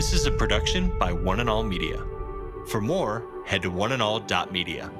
This 0.00 0.14
is 0.14 0.24
a 0.24 0.30
production 0.30 0.98
by 0.98 1.12
One 1.12 1.40
and 1.40 1.50
All 1.50 1.62
Media. 1.62 2.02
For 2.68 2.80
more, 2.80 3.22
head 3.44 3.60
to 3.60 3.70
oneandall.media. 3.70 4.90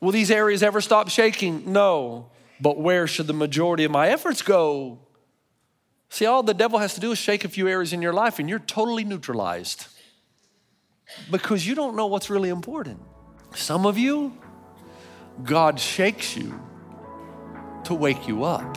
Will 0.00 0.10
these 0.10 0.32
areas 0.32 0.64
ever 0.64 0.80
stop 0.80 1.08
shaking? 1.08 1.72
No. 1.72 2.32
But 2.60 2.80
where 2.80 3.06
should 3.06 3.28
the 3.28 3.32
majority 3.32 3.84
of 3.84 3.92
my 3.92 4.08
efforts 4.08 4.42
go? 4.42 4.98
See, 6.08 6.26
all 6.26 6.42
the 6.42 6.52
devil 6.52 6.80
has 6.80 6.94
to 6.94 7.00
do 7.00 7.12
is 7.12 7.18
shake 7.18 7.44
a 7.44 7.48
few 7.48 7.68
areas 7.68 7.92
in 7.92 8.02
your 8.02 8.12
life 8.12 8.40
and 8.40 8.48
you're 8.48 8.58
totally 8.58 9.04
neutralized 9.04 9.86
because 11.30 11.64
you 11.64 11.76
don't 11.76 11.94
know 11.94 12.08
what's 12.08 12.28
really 12.28 12.48
important. 12.48 13.00
Some 13.54 13.86
of 13.86 13.96
you, 13.96 14.36
God 15.44 15.78
shakes 15.78 16.36
you 16.36 16.60
to 17.84 17.94
wake 17.94 18.26
you 18.26 18.42
up. 18.42 18.76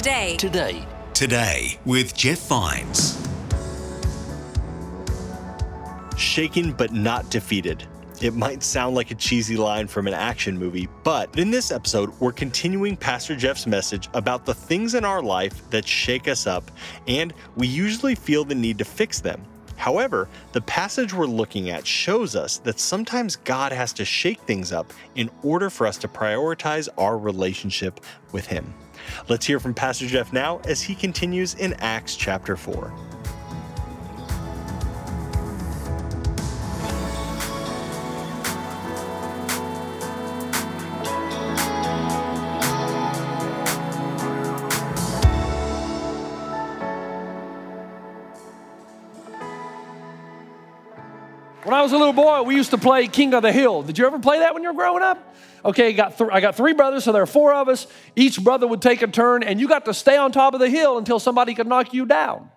Today. 0.00 0.36
Today. 0.38 0.72
Today. 0.72 0.86
Today 1.12 1.78
with 1.84 2.16
Jeff 2.16 2.38
Vines. 2.48 3.20
Shaken 6.16 6.72
but 6.72 6.94
not 6.94 7.28
defeated. 7.28 7.86
It 8.22 8.32
might 8.32 8.62
sound 8.62 8.94
like 8.94 9.10
a 9.10 9.14
cheesy 9.14 9.58
line 9.58 9.88
from 9.88 10.06
an 10.06 10.14
action 10.14 10.58
movie, 10.58 10.88
but 11.04 11.38
in 11.38 11.50
this 11.50 11.70
episode, 11.70 12.18
we're 12.18 12.32
continuing 12.32 12.96
Pastor 12.96 13.36
Jeff's 13.36 13.66
message 13.66 14.08
about 14.14 14.46
the 14.46 14.54
things 14.54 14.94
in 14.94 15.04
our 15.04 15.22
life 15.22 15.68
that 15.68 15.86
shake 15.86 16.28
us 16.28 16.46
up, 16.46 16.70
and 17.06 17.34
we 17.56 17.66
usually 17.66 18.14
feel 18.14 18.42
the 18.42 18.54
need 18.54 18.78
to 18.78 18.86
fix 18.86 19.20
them. 19.20 19.44
However, 19.76 20.30
the 20.52 20.62
passage 20.62 21.12
we're 21.12 21.26
looking 21.26 21.68
at 21.68 21.86
shows 21.86 22.34
us 22.34 22.56
that 22.60 22.80
sometimes 22.80 23.36
God 23.36 23.70
has 23.70 23.92
to 23.92 24.06
shake 24.06 24.40
things 24.40 24.72
up 24.72 24.94
in 25.14 25.28
order 25.42 25.68
for 25.68 25.86
us 25.86 25.98
to 25.98 26.08
prioritize 26.08 26.88
our 26.96 27.18
relationship 27.18 28.00
with 28.32 28.46
Him. 28.46 28.72
Let's 29.28 29.46
hear 29.46 29.60
from 29.60 29.74
Pastor 29.74 30.06
Jeff 30.06 30.32
now 30.32 30.60
as 30.64 30.82
he 30.82 30.94
continues 30.94 31.54
in 31.54 31.74
Acts 31.74 32.16
chapter 32.16 32.56
4. 32.56 33.09
I 51.80 51.82
was 51.82 51.92
a 51.92 51.96
little 51.96 52.12
boy, 52.12 52.42
we 52.42 52.56
used 52.56 52.72
to 52.72 52.78
play 52.78 53.08
King 53.08 53.32
of 53.32 53.42
the 53.42 53.52
Hill. 53.52 53.80
Did 53.80 53.96
you 53.96 54.06
ever 54.06 54.18
play 54.18 54.40
that 54.40 54.52
when 54.52 54.62
you 54.62 54.68
were 54.68 54.76
growing 54.76 55.02
up? 55.02 55.34
Okay, 55.64 55.94
got 55.94 56.18
th- 56.18 56.28
I 56.30 56.42
got 56.42 56.54
three 56.54 56.74
brothers, 56.74 57.04
so 57.04 57.12
there 57.12 57.22
are 57.22 57.26
four 57.26 57.54
of 57.54 57.70
us. 57.70 57.86
Each 58.14 58.38
brother 58.38 58.66
would 58.66 58.82
take 58.82 59.00
a 59.00 59.06
turn, 59.06 59.42
and 59.42 59.58
you 59.58 59.66
got 59.66 59.86
to 59.86 59.94
stay 59.94 60.18
on 60.18 60.30
top 60.30 60.52
of 60.52 60.60
the 60.60 60.68
hill 60.68 60.98
until 60.98 61.18
somebody 61.18 61.54
could 61.54 61.66
knock 61.66 61.94
you 61.94 62.04
down. 62.04 62.50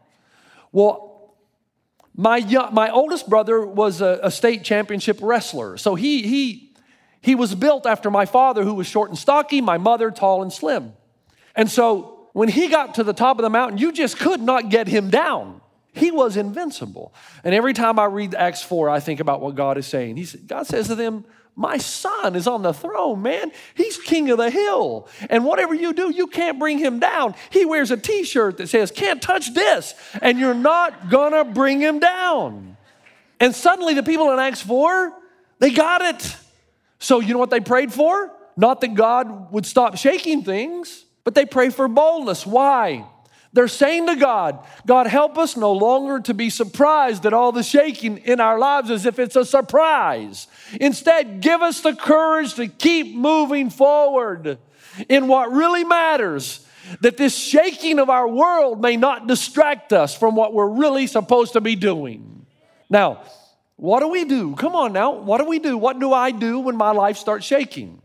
Well, 0.73 1.38
my, 2.13 2.35
yo- 2.35 2.69
my 2.72 2.89
oldest 2.89 3.29
brother 3.29 3.66
was 3.66 4.01
a, 4.01 4.19
a 4.23 4.29
state 4.29 4.66
championship 4.66 5.19
wrestler. 5.22 5.78
So 5.78 5.95
he, 5.95 6.23
he, 6.23 6.75
he 7.22 7.34
was 7.34 7.55
built 7.55 7.85
after 7.85 8.11
my 8.11 8.25
father, 8.25 8.66
who 8.66 8.73
was 8.73 8.88
short 8.88 9.09
and 9.09 9.17
stocky, 9.17 9.61
my 9.61 9.78
mother, 9.78 10.11
tall 10.11 10.41
and 10.41 10.51
slim. 10.51 10.91
And 11.55 11.72
so 11.72 12.28
when 12.34 12.50
he 12.50 12.67
got 12.67 12.95
to 12.95 13.05
the 13.05 13.13
top 13.13 13.40
of 13.40 13.44
the 13.44 13.50
mountain, 13.50 13.78
you 13.78 13.94
just 13.94 14.19
could 14.19 14.41
not 14.41 14.67
get 14.67 14.90
him 14.90 15.09
down. 15.09 15.61
He 15.93 16.11
was 16.11 16.37
invincible. 16.37 17.13
And 17.43 17.53
every 17.53 17.73
time 17.73 17.99
I 17.99 18.05
read 18.05 18.33
Acts 18.35 18.63
4, 18.63 18.89
I 18.89 18.99
think 18.99 19.19
about 19.19 19.41
what 19.41 19.55
God 19.55 19.77
is 19.77 19.85
saying. 19.85 20.17
He, 20.17 20.25
said- 20.25 20.47
God 20.47 20.65
says 20.65 20.87
to 20.87 20.95
them, 20.95 21.23
My 21.55 21.77
son 21.77 22.35
is 22.35 22.47
on 22.47 22.63
the 22.63 22.73
throne, 22.73 23.21
man. 23.21 23.51
He's 23.75 23.97
king 23.97 24.31
of 24.31 24.39
the 24.39 24.49
hill. 24.49 25.07
And 25.29 25.45
whatever 25.45 25.75
you 25.75 25.93
do, 25.93 26.09
you 26.09 26.25
can't 26.27 26.57
bring 26.57 26.79
him 26.79 26.99
down. 26.99 27.35
He 27.51 27.63
wears 27.63 27.91
a 27.91 27.97
t 27.97 28.23
shirt 28.23 28.57
that 28.57 28.69
says, 28.69 28.89
Can't 28.89 29.21
touch 29.21 29.53
this. 29.53 29.93
And 30.21 30.39
you're 30.39 30.55
not 30.55 31.09
gonna 31.09 31.43
bring 31.45 31.79
him 31.79 31.99
down. 31.99 32.75
And 33.39 33.53
suddenly, 33.53 33.93
the 33.93 34.03
people 34.03 34.31
in 34.31 34.39
Acts 34.39 34.61
4, 34.61 35.13
they 35.59 35.71
got 35.71 36.01
it. 36.01 36.37
So, 36.97 37.19
you 37.19 37.33
know 37.33 37.39
what 37.39 37.49
they 37.49 37.59
prayed 37.59 37.93
for? 37.93 38.31
Not 38.55 38.81
that 38.81 38.95
God 38.95 39.51
would 39.51 39.65
stop 39.65 39.97
shaking 39.97 40.43
things, 40.43 41.05
but 41.23 41.35
they 41.35 41.45
pray 41.45 41.69
for 41.69 41.87
boldness. 41.87 42.45
Why? 42.45 43.05
They're 43.53 43.68
saying 43.68 44.08
to 44.08 44.16
God, 44.16 44.66
God, 44.88 45.06
help 45.06 45.38
us 45.38 45.56
no 45.56 45.72
longer 45.72 46.19
to 46.22 46.34
be 46.34 46.50
surprised 46.50 47.25
at 47.25 47.34
all 47.34 47.52
the 47.52 47.62
shaking 47.62 48.18
in 48.18 48.40
our 48.40 48.58
lives 48.58 48.90
as 48.90 49.06
if 49.06 49.19
it's 49.19 49.36
a 49.36 49.46
surprise. 49.46 50.47
Instead, 50.81 51.40
give 51.40 51.62
us 51.62 51.81
the 51.81 51.96
courage 51.96 52.56
to 52.56 52.68
keep 52.68 53.16
moving 53.16 53.69
forward 53.69 54.58
in 55.08 55.28
what 55.28 55.52
really 55.52 55.84
matters. 55.84 56.66
That 57.00 57.16
this 57.16 57.38
shaking 57.38 58.00
of 58.00 58.09
our 58.09 58.28
world 58.28 58.81
may 58.81 58.97
not 58.97 59.28
distract 59.28 59.94
us 59.94 60.18
from 60.18 60.35
what 60.35 60.53
we're 60.53 60.68
really 60.68 61.08
supposed 61.08 61.53
to 61.53 61.62
be 61.62 61.75
doing. 61.75 62.46
Now, 62.90 63.24
what 63.78 64.02
do 64.02 64.09
we 64.09 64.25
do? 64.25 64.56
Come 64.56 64.75
on 64.75 64.94
now. 64.94 65.14
What 65.14 65.38
do 65.38 65.46
we 65.46 65.59
do? 65.59 65.78
What 65.78 66.00
do 66.00 66.12
I 66.12 66.31
do 66.31 66.59
when 66.59 66.75
my 66.75 66.91
life 66.91 67.18
starts 67.18 67.46
shaking? 67.46 68.03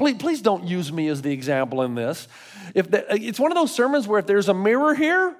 Please, 0.00 0.16
please 0.16 0.40
don't 0.40 0.66
use 0.66 0.90
me 0.90 1.08
as 1.08 1.20
the 1.20 1.30
example 1.30 1.82
in 1.82 1.94
this. 1.94 2.26
If 2.74 2.90
the, 2.90 3.04
it's 3.14 3.38
one 3.38 3.52
of 3.52 3.54
those 3.58 3.70
sermons 3.70 4.08
where 4.08 4.18
if 4.18 4.26
there's 4.26 4.48
a 4.48 4.54
mirror 4.54 4.94
here, 4.94 5.36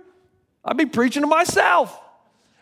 I'd 0.62 0.76
be 0.76 0.84
preaching 0.84 1.22
to 1.22 1.26
myself. 1.26 1.98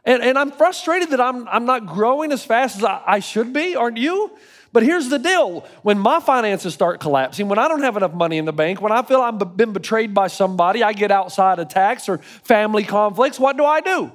And, 0.05 0.23
and 0.23 0.39
I'm 0.39 0.53
frustrated 0.53 1.11
that 1.11 1.21
I'm, 1.21 1.49
I'm 1.49 1.65
not 1.65 1.87
growing 1.87 2.31
as 2.31 2.45
fast 2.45 2.77
as 2.77 2.85
I, 2.85 3.03
I 3.05 3.19
should 3.19 3.53
be, 3.53 3.75
aren't 3.75 3.97
you? 3.97 4.31
But 4.73 4.85
here's 4.85 5.09
the 5.09 5.19
deal 5.19 5.67
when 5.83 5.99
my 5.99 6.21
finances 6.21 6.73
start 6.73 7.01
collapsing, 7.01 7.49
when 7.49 7.59
I 7.59 7.67
don't 7.67 7.83
have 7.83 7.97
enough 7.97 8.15
money 8.15 8.39
in 8.39 8.45
the 8.45 8.53
bank, 8.53 8.81
when 8.81 8.93
I 8.93 9.03
feel 9.03 9.21
I've 9.21 9.57
been 9.57 9.73
betrayed 9.73 10.15
by 10.15 10.29
somebody, 10.29 10.85
I 10.85 10.93
get 10.93 11.11
outside 11.11 11.59
attacks 11.59 12.09
or 12.09 12.19
family 12.19 12.85
conflicts, 12.85 13.41
what 13.41 13.57
do 13.57 13.65
I 13.65 13.81
do? 13.81 14.13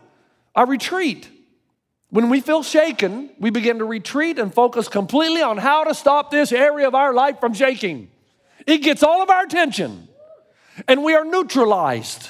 I 0.55 0.63
retreat. 0.63 1.27
When 2.13 2.29
we 2.29 2.41
feel 2.41 2.61
shaken, 2.61 3.31
we 3.39 3.49
begin 3.49 3.79
to 3.79 3.85
retreat 3.85 4.37
and 4.37 4.53
focus 4.53 4.87
completely 4.87 5.41
on 5.41 5.57
how 5.57 5.83
to 5.83 5.95
stop 5.95 6.29
this 6.29 6.51
area 6.51 6.87
of 6.87 6.93
our 6.93 7.11
life 7.11 7.39
from 7.39 7.55
shaking. 7.55 8.11
It 8.67 8.83
gets 8.83 9.01
all 9.01 9.23
of 9.23 9.31
our 9.31 9.43
attention, 9.43 10.07
and 10.87 11.03
we 11.03 11.15
are 11.15 11.25
neutralized. 11.25 12.29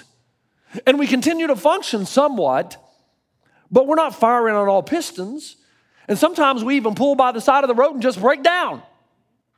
And 0.87 0.97
we 0.97 1.05
continue 1.05 1.47
to 1.47 1.57
function 1.57 2.05
somewhat, 2.05 2.77
but 3.69 3.85
we're 3.85 3.97
not 3.97 4.15
firing 4.15 4.55
on 4.55 4.69
all 4.69 4.83
pistons. 4.83 5.57
And 6.07 6.17
sometimes 6.17 6.63
we 6.63 6.77
even 6.77 6.95
pull 6.95 7.15
by 7.15 7.33
the 7.33 7.41
side 7.41 7.65
of 7.65 7.67
the 7.67 7.75
road 7.75 7.91
and 7.91 8.01
just 8.01 8.21
break 8.21 8.41
down. 8.41 8.81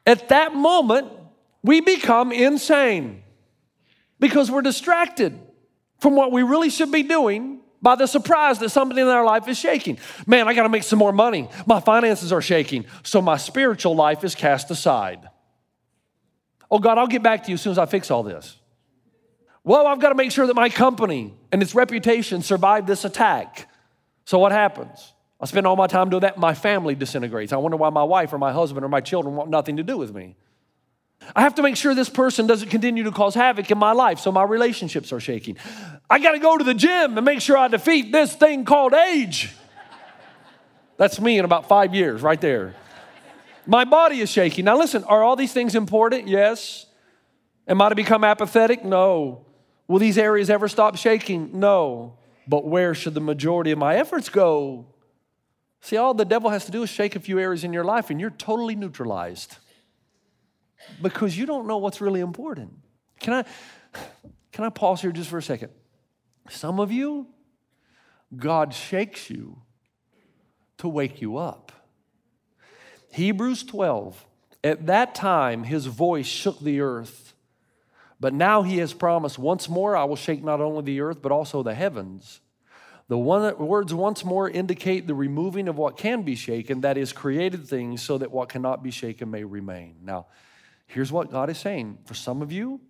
At 0.08 0.30
that 0.30 0.56
moment, 0.56 1.08
we 1.62 1.82
become 1.82 2.32
insane 2.32 3.22
because 4.20 4.50
we're 4.50 4.64
distracted 4.64 5.40
from 6.00 6.16
what 6.16 6.32
we 6.32 6.42
really 6.42 6.72
should 6.72 6.92
be 6.92 7.04
doing 7.04 7.62
by 7.86 7.94
the 7.94 8.08
surprise 8.08 8.58
that 8.58 8.70
something 8.70 8.98
in 8.98 9.08
our 9.08 9.24
life 9.24 9.48
is 9.48 9.60
shaking. 9.60 10.00
Man, 10.26 10.48
I 10.48 10.56
got 10.56 10.64
to 10.64 10.70
make 10.70 10.82
some 10.82 10.98
more 10.98 11.14
money. 11.14 11.48
My 11.68 11.80
finances 11.80 12.34
are 12.34 12.42
shaking. 12.42 12.86
So 13.04 13.22
my 13.22 13.38
spiritual 13.38 13.96
life 13.96 14.24
is 14.24 14.34
cast 14.34 14.72
aside. 14.72 15.30
Oh, 16.72 16.80
God, 16.80 16.98
I'll 16.98 17.06
get 17.06 17.22
back 17.22 17.44
to 17.44 17.50
you 17.50 17.54
as 17.54 17.62
soon 17.62 17.70
as 17.70 17.78
I 17.78 17.86
fix 17.86 18.10
all 18.10 18.24
this. 18.24 18.58
Well, 19.64 19.86
I've 19.86 20.00
got 20.00 20.10
to 20.10 20.16
make 20.16 20.32
sure 20.32 20.48
that 20.48 20.56
my 20.56 20.68
company 20.68 21.36
and 21.52 21.62
its 21.62 21.76
reputation 21.76 22.42
survive 22.42 22.88
this 22.88 23.06
attack. 23.06 23.70
So 24.26 24.40
what 24.40 24.52
happens? 24.52 25.14
I 25.40 25.46
spend 25.46 25.68
all 25.68 25.76
my 25.76 25.86
time 25.86 26.10
doing 26.10 26.22
that. 26.22 26.40
My 26.40 26.56
family 26.56 26.96
disintegrates. 26.96 27.54
I 27.54 27.58
wonder 27.58 27.78
why 27.78 27.92
my 27.92 28.04
wife 28.04 28.34
or 28.34 28.40
my 28.40 28.52
husband 28.52 28.84
or 28.84 28.90
my 28.90 29.02
children 29.02 29.36
want 29.36 29.52
nothing 29.52 29.78
to 29.78 29.84
do 29.84 29.96
with 29.96 30.12
me. 30.12 30.38
I 31.36 31.42
have 31.42 31.56
to 31.56 31.62
make 31.62 31.78
sure 31.78 31.94
this 31.94 32.10
person 32.10 32.48
doesn't 32.48 32.70
continue 32.70 33.04
to 33.04 33.12
cause 33.12 33.36
havoc 33.36 33.70
in 33.70 33.78
my 33.78 33.92
life, 33.92 34.20
so 34.20 34.32
my 34.32 34.44
relationships 34.44 35.14
are 35.14 35.20
shaking. 35.20 35.58
I 36.10 36.20
got 36.20 36.34
to 36.34 36.40
go 36.40 36.58
to 36.58 36.64
the 36.64 36.74
gym 36.74 37.18
and 37.18 37.26
make 37.26 37.42
sure 37.42 37.58
I 37.58 37.68
defeat 37.68 38.12
this 38.12 38.36
thing 38.36 38.66
called 38.66 38.94
age. 38.94 39.54
That's 40.98 41.20
me 41.20 41.38
in 41.40 41.46
about 41.46 41.68
five 41.68 41.94
years, 41.94 42.22
right 42.22 42.40
there. 42.40 42.76
My 43.66 43.84
body 43.84 44.22
is 44.22 44.30
shaking. 44.30 44.66
Now, 44.66 44.78
listen, 44.78 45.04
are 45.06 45.24
all 45.24 45.36
these 45.36 45.52
things 45.52 45.76
important? 45.76 46.28
Yes. 46.28 46.86
Am 47.68 47.82
I 47.82 47.90
to 47.90 47.96
become 47.96 48.24
apathetic? 48.24 48.86
No. 48.86 49.46
Will 49.88 50.00
these 50.00 50.18
areas 50.18 50.50
ever 50.50 50.68
stop 50.68 50.96
shaking? 50.96 51.60
No. 51.60 52.18
But 52.48 52.66
where 52.66 52.94
should 52.94 53.16
the 53.16 53.22
majority 53.22 53.72
of 53.72 53.80
my 53.80 53.96
efforts 53.96 54.30
go? 54.30 54.86
See, 55.82 55.98
all 55.98 56.14
the 56.14 56.26
devil 56.26 56.50
has 56.52 56.66
to 56.66 56.72
do 56.72 56.84
is 56.84 56.90
shake 56.90 57.16
a 57.16 57.20
few 57.20 57.40
areas 57.40 57.64
in 57.64 57.74
your 57.74 57.84
life 57.84 58.10
and 58.10 58.20
you're 58.20 58.30
totally 58.30 58.76
neutralized. 58.76 59.58
because 61.02 61.38
you 61.38 61.46
don't 61.46 61.68
know 61.68 61.78
what's 61.78 62.02
really 62.02 62.22
important. 62.22 62.72
Can 63.20 63.34
I, 63.34 63.46
can 64.52 64.66
I 64.66 64.70
pause 64.70 65.02
here 65.02 65.12
just 65.12 65.30
for 65.30 65.38
a 65.38 65.44
second? 65.44 65.72
Some 66.50 66.80
of 66.80 66.92
you, 66.92 67.28
God 68.36 68.74
shakes 68.74 69.30
you 69.30 69.62
to 70.78 70.88
wake 70.88 71.22
you 71.22 71.38
up. 71.38 71.72
Hebrews 73.12 73.64
12, 73.64 74.26
at 74.64 74.88
that 74.88 75.16
time 75.16 75.64
his 75.64 75.86
voice 75.86 76.26
shook 76.26 76.60
the 76.60 76.82
earth, 76.82 77.34
but 78.20 78.34
now 78.34 78.62
he 78.62 78.78
has 78.80 78.94
promised, 78.94 79.40
once 79.40 79.70
more 79.70 79.96
I 79.96 80.04
will 80.04 80.16
shake 80.16 80.44
not 80.44 80.62
only 80.62 80.84
the 80.84 81.02
earth, 81.02 81.22
but 81.22 81.32
also 81.32 81.64
the 81.64 81.76
heavens. 81.76 82.42
The 83.08 83.18
words 83.18 83.94
once 83.94 84.26
more 84.26 84.50
indicate 84.50 85.06
the 85.06 85.14
removing 85.14 85.68
of 85.68 85.78
what 85.78 85.96
can 85.96 86.24
be 86.24 86.36
shaken, 86.36 86.82
that 86.82 86.98
is, 86.98 87.14
created 87.14 87.68
things, 87.68 88.02
so 88.02 88.18
that 88.18 88.32
what 88.32 88.50
cannot 88.50 88.82
be 88.82 88.90
shaken 88.90 89.30
may 89.30 89.44
remain. 89.44 89.98
Now, 90.02 90.26
here's 90.88 91.12
what 91.12 91.32
God 91.32 91.50
is 91.50 91.60
saying. 91.60 92.00
For 92.06 92.16
some 92.16 92.42
of 92.42 92.52
you, 92.52 92.82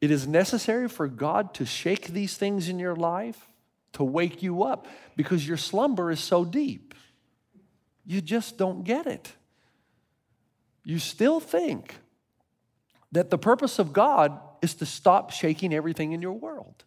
it 0.00 0.10
is 0.10 0.26
necessary 0.26 0.88
for 0.88 1.08
God 1.08 1.52
to 1.54 1.66
shake 1.66 2.08
these 2.08 2.36
things 2.36 2.68
in 2.68 2.78
your 2.78 2.96
life 2.96 3.46
to 3.92 4.04
wake 4.04 4.42
you 4.42 4.62
up 4.62 4.86
because 5.16 5.46
your 5.46 5.56
slumber 5.56 6.10
is 6.10 6.20
so 6.20 6.44
deep. 6.44 6.94
You 8.06 8.20
just 8.20 8.56
don't 8.56 8.84
get 8.84 9.06
it. 9.06 9.32
You 10.84 10.98
still 10.98 11.40
think 11.40 11.96
that 13.12 13.30
the 13.30 13.38
purpose 13.38 13.78
of 13.78 13.92
God 13.92 14.38
is 14.62 14.74
to 14.74 14.86
stop 14.86 15.30
shaking 15.30 15.74
everything 15.74 16.12
in 16.12 16.22
your 16.22 16.32
world. 16.32 16.84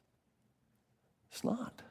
It's 1.31 1.43
not. 1.43 1.81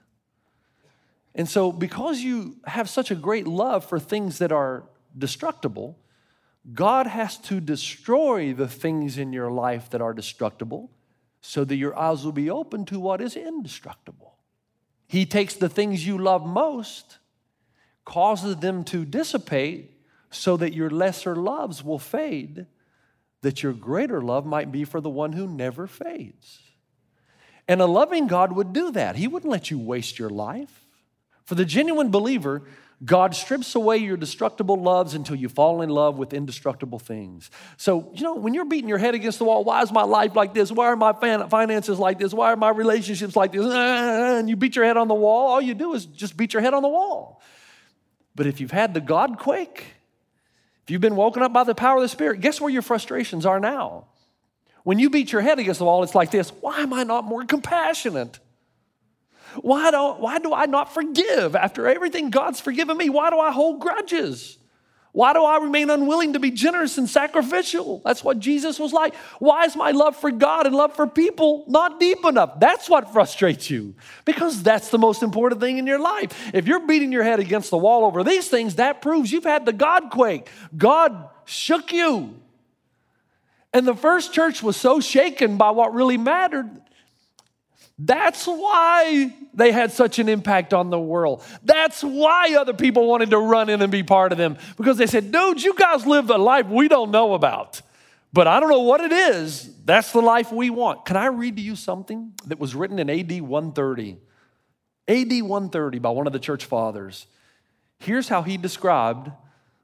And 1.35 1.49
so, 1.49 1.73
because 1.73 2.21
you 2.21 2.57
have 2.67 2.91
such 2.91 3.11
a 3.11 3.15
great 3.15 3.47
love 3.47 3.85
for 3.85 3.99
things 3.99 4.39
that 4.39 4.53
are 4.53 4.85
destructible, 5.17 5.99
God 6.75 7.07
has 7.07 7.39
to 7.39 7.61
destroy 7.61 8.53
the 8.53 8.69
things 8.69 9.19
in 9.19 9.33
your 9.33 9.51
life 9.51 9.91
that 9.91 10.01
are 10.01 10.13
destructible 10.13 10.91
so 11.43 11.65
that 11.65 11.77
your 11.77 11.99
eyes 11.99 12.25
will 12.25 12.33
be 12.33 12.49
open 12.49 12.87
to 12.87 12.99
what 12.99 13.21
is 13.21 13.37
indestructible. 13.37 14.39
He 15.09 15.27
takes 15.27 15.55
the 15.55 15.69
things 15.69 16.07
you 16.07 16.17
love 16.17 16.47
most, 16.47 17.19
causes 18.05 18.57
them 18.57 18.85
to 18.85 19.05
dissipate 19.05 19.91
so 20.31 20.57
that 20.57 20.73
your 20.73 20.89
lesser 20.89 21.37
loves 21.37 21.85
will 21.85 21.99
fade, 21.99 22.67
that 23.43 23.63
your 23.63 23.73
greater 23.73 24.23
love 24.23 24.47
might 24.47 24.73
be 24.73 24.85
for 24.85 25.01
the 25.01 25.11
one 25.11 25.33
who 25.33 25.47
never 25.47 25.87
fades. 25.87 26.61
And 27.69 27.83
a 27.83 27.87
loving 27.87 28.29
God 28.29 28.53
would 28.53 28.73
do 28.73 28.91
that. 28.93 29.17
He 29.17 29.29
wouldn't 29.29 29.51
let 29.51 29.71
you 29.71 29.79
waste 29.79 30.19
your 30.19 30.31
life. 30.31 30.87
For 31.45 31.57
the 31.57 31.65
genuine 31.65 32.11
believer, 32.11 32.63
God 33.05 33.35
strips 33.35 33.75
away 33.75 33.97
your 33.97 34.17
destructible 34.17 34.77
loves 34.77 35.15
until 35.15 35.35
you 35.35 35.49
fall 35.49 35.83
in 35.83 35.91
love 35.91 36.19
with 36.19 36.33
indestructible 36.33 37.01
things. 37.01 37.51
So, 37.77 38.11
you 38.15 38.23
know, 38.23 38.35
when 38.35 38.55
you're 38.55 38.65
beating 38.65 38.89
your 38.89 38.99
head 38.99 39.15
against 39.15 39.39
the 39.39 39.45
wall, 39.45 39.65
why 39.65 39.83
is 39.83 39.91
my 39.91 40.05
life 40.05 40.37
like 40.37 40.55
this? 40.55 40.71
Why 40.71 40.87
are 40.87 40.97
my 40.97 41.13
finances 41.13 41.99
like 41.99 42.19
this? 42.19 42.33
Why 42.33 42.53
are 42.53 42.57
my 42.57 42.71
relationships 42.71 43.35
like 43.35 43.53
this? 43.53 43.67
And 43.67 44.49
you 44.49 44.55
beat 44.55 44.77
your 44.77 44.85
head 44.85 44.97
on 44.97 45.09
the 45.09 45.15
wall, 45.15 45.49
all 45.49 45.61
you 45.61 45.75
do 45.75 45.95
is 45.95 46.07
just 46.07 46.37
beat 46.37 46.53
your 46.53 46.63
head 46.63 46.75
on 46.75 46.83
the 46.83 46.89
wall. 46.89 47.43
But 48.37 48.47
if 48.47 48.61
you've 48.61 48.71
had 48.71 48.95
the 48.95 49.01
God 49.01 49.39
quake, 49.39 49.85
if 50.85 50.91
you've 50.91 51.01
been 51.01 51.17
woken 51.17 51.43
up 51.43 51.53
by 51.53 51.65
the 51.65 51.75
power 51.75 51.97
of 51.97 52.03
the 52.03 52.09
Spirit, 52.09 52.41
guess 52.41 52.61
where 52.61 52.71
your 52.71 52.83
frustrations 52.83 53.45
are 53.45 53.59
now? 53.59 54.07
When 54.85 54.99
you 54.99 55.11
beat 55.11 55.33
your 55.33 55.43
head 55.43 55.59
against 55.59 55.79
the 55.79 55.85
wall, 55.85 56.03
it's 56.03 56.15
like 56.15 56.31
this 56.31 56.51
why 56.61 56.79
am 56.79 56.93
I 56.93 57.03
not 57.03 57.25
more 57.25 57.45
compassionate? 57.45 58.39
Why, 59.61 59.91
don't, 59.91 60.21
why 60.21 60.39
do 60.39 60.53
I 60.55 60.67
not 60.67 60.93
forgive 60.93 61.55
after 61.55 61.87
everything 61.87 62.31
God's 62.31 62.61
forgiven 62.61 62.97
me? 62.97 63.11
Why 63.11 63.31
do 63.31 63.39
I 63.39 63.53
hold 63.53 63.81
grudges? 63.81 64.59
Why 65.13 65.35
do 65.35 65.45
I 65.45 65.59
remain 65.59 65.91
unwilling 65.91 66.33
to 66.33 66.41
be 66.41 66.51
generous 66.51 66.97
and 66.97 67.09
sacrificial? 67.09 68.01
That's 68.03 68.25
what 68.25 68.39
Jesus 68.39 68.79
was 68.79 68.95
like. 68.95 69.15
Why 69.41 69.65
is 69.65 69.77
my 69.77 69.91
love 69.91 70.17
for 70.17 70.31
God 70.31 70.67
and 70.67 70.75
love 70.75 70.97
for 70.97 71.07
people 71.07 71.65
not 71.69 72.01
deep 72.01 72.25
enough? 72.25 72.59
That's 72.59 72.89
what 72.89 73.13
frustrates 73.13 73.69
you 73.69 73.95
because 74.25 74.63
that's 74.63 74.89
the 74.89 74.99
most 74.99 75.23
important 75.23 75.61
thing 75.61 75.77
in 75.77 75.87
your 75.87 76.01
life. 76.01 76.51
If 76.55 76.67
you're 76.67 76.87
beating 76.87 77.13
your 77.13 77.25
head 77.25 77.41
against 77.41 77.69
the 77.69 77.77
wall 77.77 78.07
over 78.07 78.25
these 78.25 78.49
things, 78.49 78.77
that 78.77 79.03
proves 79.03 79.31
you've 79.31 79.45
had 79.45 79.67
the 79.67 79.73
God 79.75 80.09
quake. 80.11 80.49
God 80.75 81.29
shook 81.45 81.93
you. 81.93 82.35
And 83.75 83.87
the 83.87 83.95
first 83.95 84.33
church 84.33 84.63
was 84.63 84.79
so 84.79 84.99
shaken 84.99 85.59
by 85.59 85.73
what 85.73 85.93
really 85.93 86.17
mattered 86.17 86.71
that's 88.05 88.47
why 88.47 89.33
they 89.55 89.71
had 89.71 89.93
such 89.93 90.19
an 90.19 90.29
impact 90.29 90.75
on 90.75 90.91
the 90.91 90.99
world. 90.99 91.45
That's 91.63 92.03
why 92.03 92.57
other 92.59 92.75
people 92.75 93.07
wanted 93.07 93.31
to 93.31 93.39
run 93.39 93.69
in 93.69 93.81
and 93.81 93.93
be 93.93 94.03
part 94.03 94.33
of 94.33 94.39
them 94.39 94.57
because 94.77 94.97
they 94.97 95.07
said, 95.07 95.31
dude, 95.31 95.63
you 95.63 95.75
guys 95.75 96.05
live 96.05 96.29
a 96.31 96.37
life 96.39 96.67
we 96.67 96.89
don't 96.89 97.13
know 97.13 97.35
about. 97.35 97.81
But 98.33 98.49
I 98.49 98.59
don't 98.59 98.71
know 98.71 98.81
what 98.81 99.03
it 99.03 99.13
is. 99.13 99.71
That's 99.85 100.11
the 100.11 100.21
life 100.21 100.51
we 100.51 100.69
want. 100.69 101.05
Can 101.05 101.17
I 101.17 101.27
read 101.27 101.57
to 101.57 101.63
you 101.63 101.77
something 101.77 102.33
that 102.47 102.59
was 102.59 102.75
written 102.75 102.99
in 102.99 103.09
AD 103.09 103.41
130? 103.41 104.17
AD 105.07 105.43
130 105.43 105.99
by 106.01 106.11
one 106.11 106.27
of 106.27 106.33
the 106.33 106.39
church 106.41 106.65
fathers. 106.65 107.27
Here's 107.99 108.29
how 108.29 108.43
he 108.43 108.57
described 108.57 109.31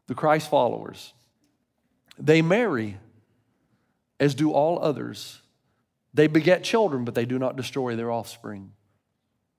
the 0.08 0.14
Christ 0.14 0.50
followers 0.50 1.12
they 2.18 2.42
marry 2.42 2.96
as 4.18 4.34
do 4.34 4.50
all 4.50 4.80
others 4.82 5.40
they 6.18 6.26
beget 6.26 6.64
children, 6.64 7.04
but 7.04 7.14
they 7.14 7.24
do 7.24 7.38
not 7.38 7.54
destroy 7.54 7.94
their 7.94 8.10
offspring. 8.10 8.72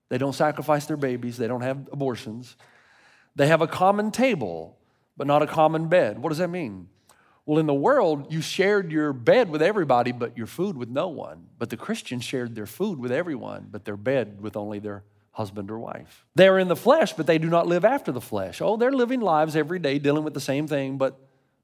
They 0.09 0.17
don't 0.17 0.33
sacrifice 0.33 0.87
their 0.87 0.97
babies, 0.97 1.37
they 1.37 1.47
don't 1.47 1.61
have 1.61 1.87
abortions. 1.93 2.57
They 3.37 3.47
have 3.47 3.61
a 3.61 3.67
common 3.67 4.11
table, 4.11 4.77
but 5.15 5.25
not 5.25 5.41
a 5.41 5.47
common 5.47 5.87
bed. 5.87 6.19
What 6.19 6.29
does 6.29 6.39
that 6.39 6.49
mean? 6.49 6.89
Well, 7.45 7.59
in 7.59 7.65
the 7.65 7.73
world, 7.73 8.33
you 8.33 8.41
shared 8.41 8.91
your 8.91 9.13
bed 9.13 9.49
with 9.49 9.61
everybody, 9.61 10.11
but 10.11 10.37
your 10.37 10.47
food 10.47 10.75
with 10.75 10.89
no 10.89 11.07
one. 11.07 11.47
But 11.57 11.69
the 11.69 11.77
Christians 11.77 12.25
shared 12.25 12.55
their 12.55 12.65
food 12.65 12.99
with 12.99 13.13
everyone, 13.13 13.69
but 13.71 13.85
their 13.85 13.95
bed 13.95 14.41
with 14.41 14.57
only 14.57 14.79
their 14.79 15.05
husband 15.31 15.71
or 15.71 15.79
wife. 15.79 16.25
They 16.35 16.49
are 16.49 16.59
in 16.59 16.67
the 16.67 16.75
flesh, 16.75 17.13
but 17.13 17.25
they 17.25 17.37
do 17.37 17.49
not 17.49 17.67
live 17.67 17.85
after 17.85 18.11
the 18.11 18.19
flesh. 18.19 18.59
Oh, 18.59 18.75
they're 18.75 18.91
living 18.91 19.21
lives 19.21 19.55
every 19.55 19.79
day 19.79 19.97
dealing 19.97 20.25
with 20.25 20.33
the 20.33 20.41
same 20.41 20.67
thing, 20.67 20.97
but 20.97 21.17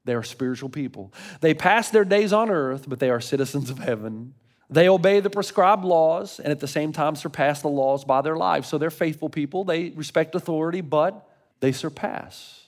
they 0.06 0.14
are 0.14 0.22
spiritual 0.22 0.70
people. 0.70 1.12
They 1.42 1.52
pass 1.52 1.90
their 1.90 2.06
days 2.06 2.32
on 2.32 2.48
earth, 2.48 2.86
but 2.88 2.98
they 2.98 3.10
are 3.10 3.20
citizens 3.20 3.68
of 3.68 3.78
heaven. 3.78 4.32
They 4.68 4.88
obey 4.88 5.20
the 5.20 5.30
prescribed 5.30 5.84
laws 5.84 6.40
and 6.40 6.50
at 6.50 6.60
the 6.60 6.66
same 6.68 6.92
time 6.92 7.14
surpass 7.14 7.62
the 7.62 7.68
laws 7.68 8.04
by 8.04 8.20
their 8.20 8.36
lives. 8.36 8.68
So 8.68 8.78
they're 8.78 8.90
faithful 8.90 9.28
people. 9.28 9.64
They 9.64 9.90
respect 9.90 10.34
authority, 10.34 10.80
but 10.80 11.28
they 11.60 11.72
surpass. 11.72 12.64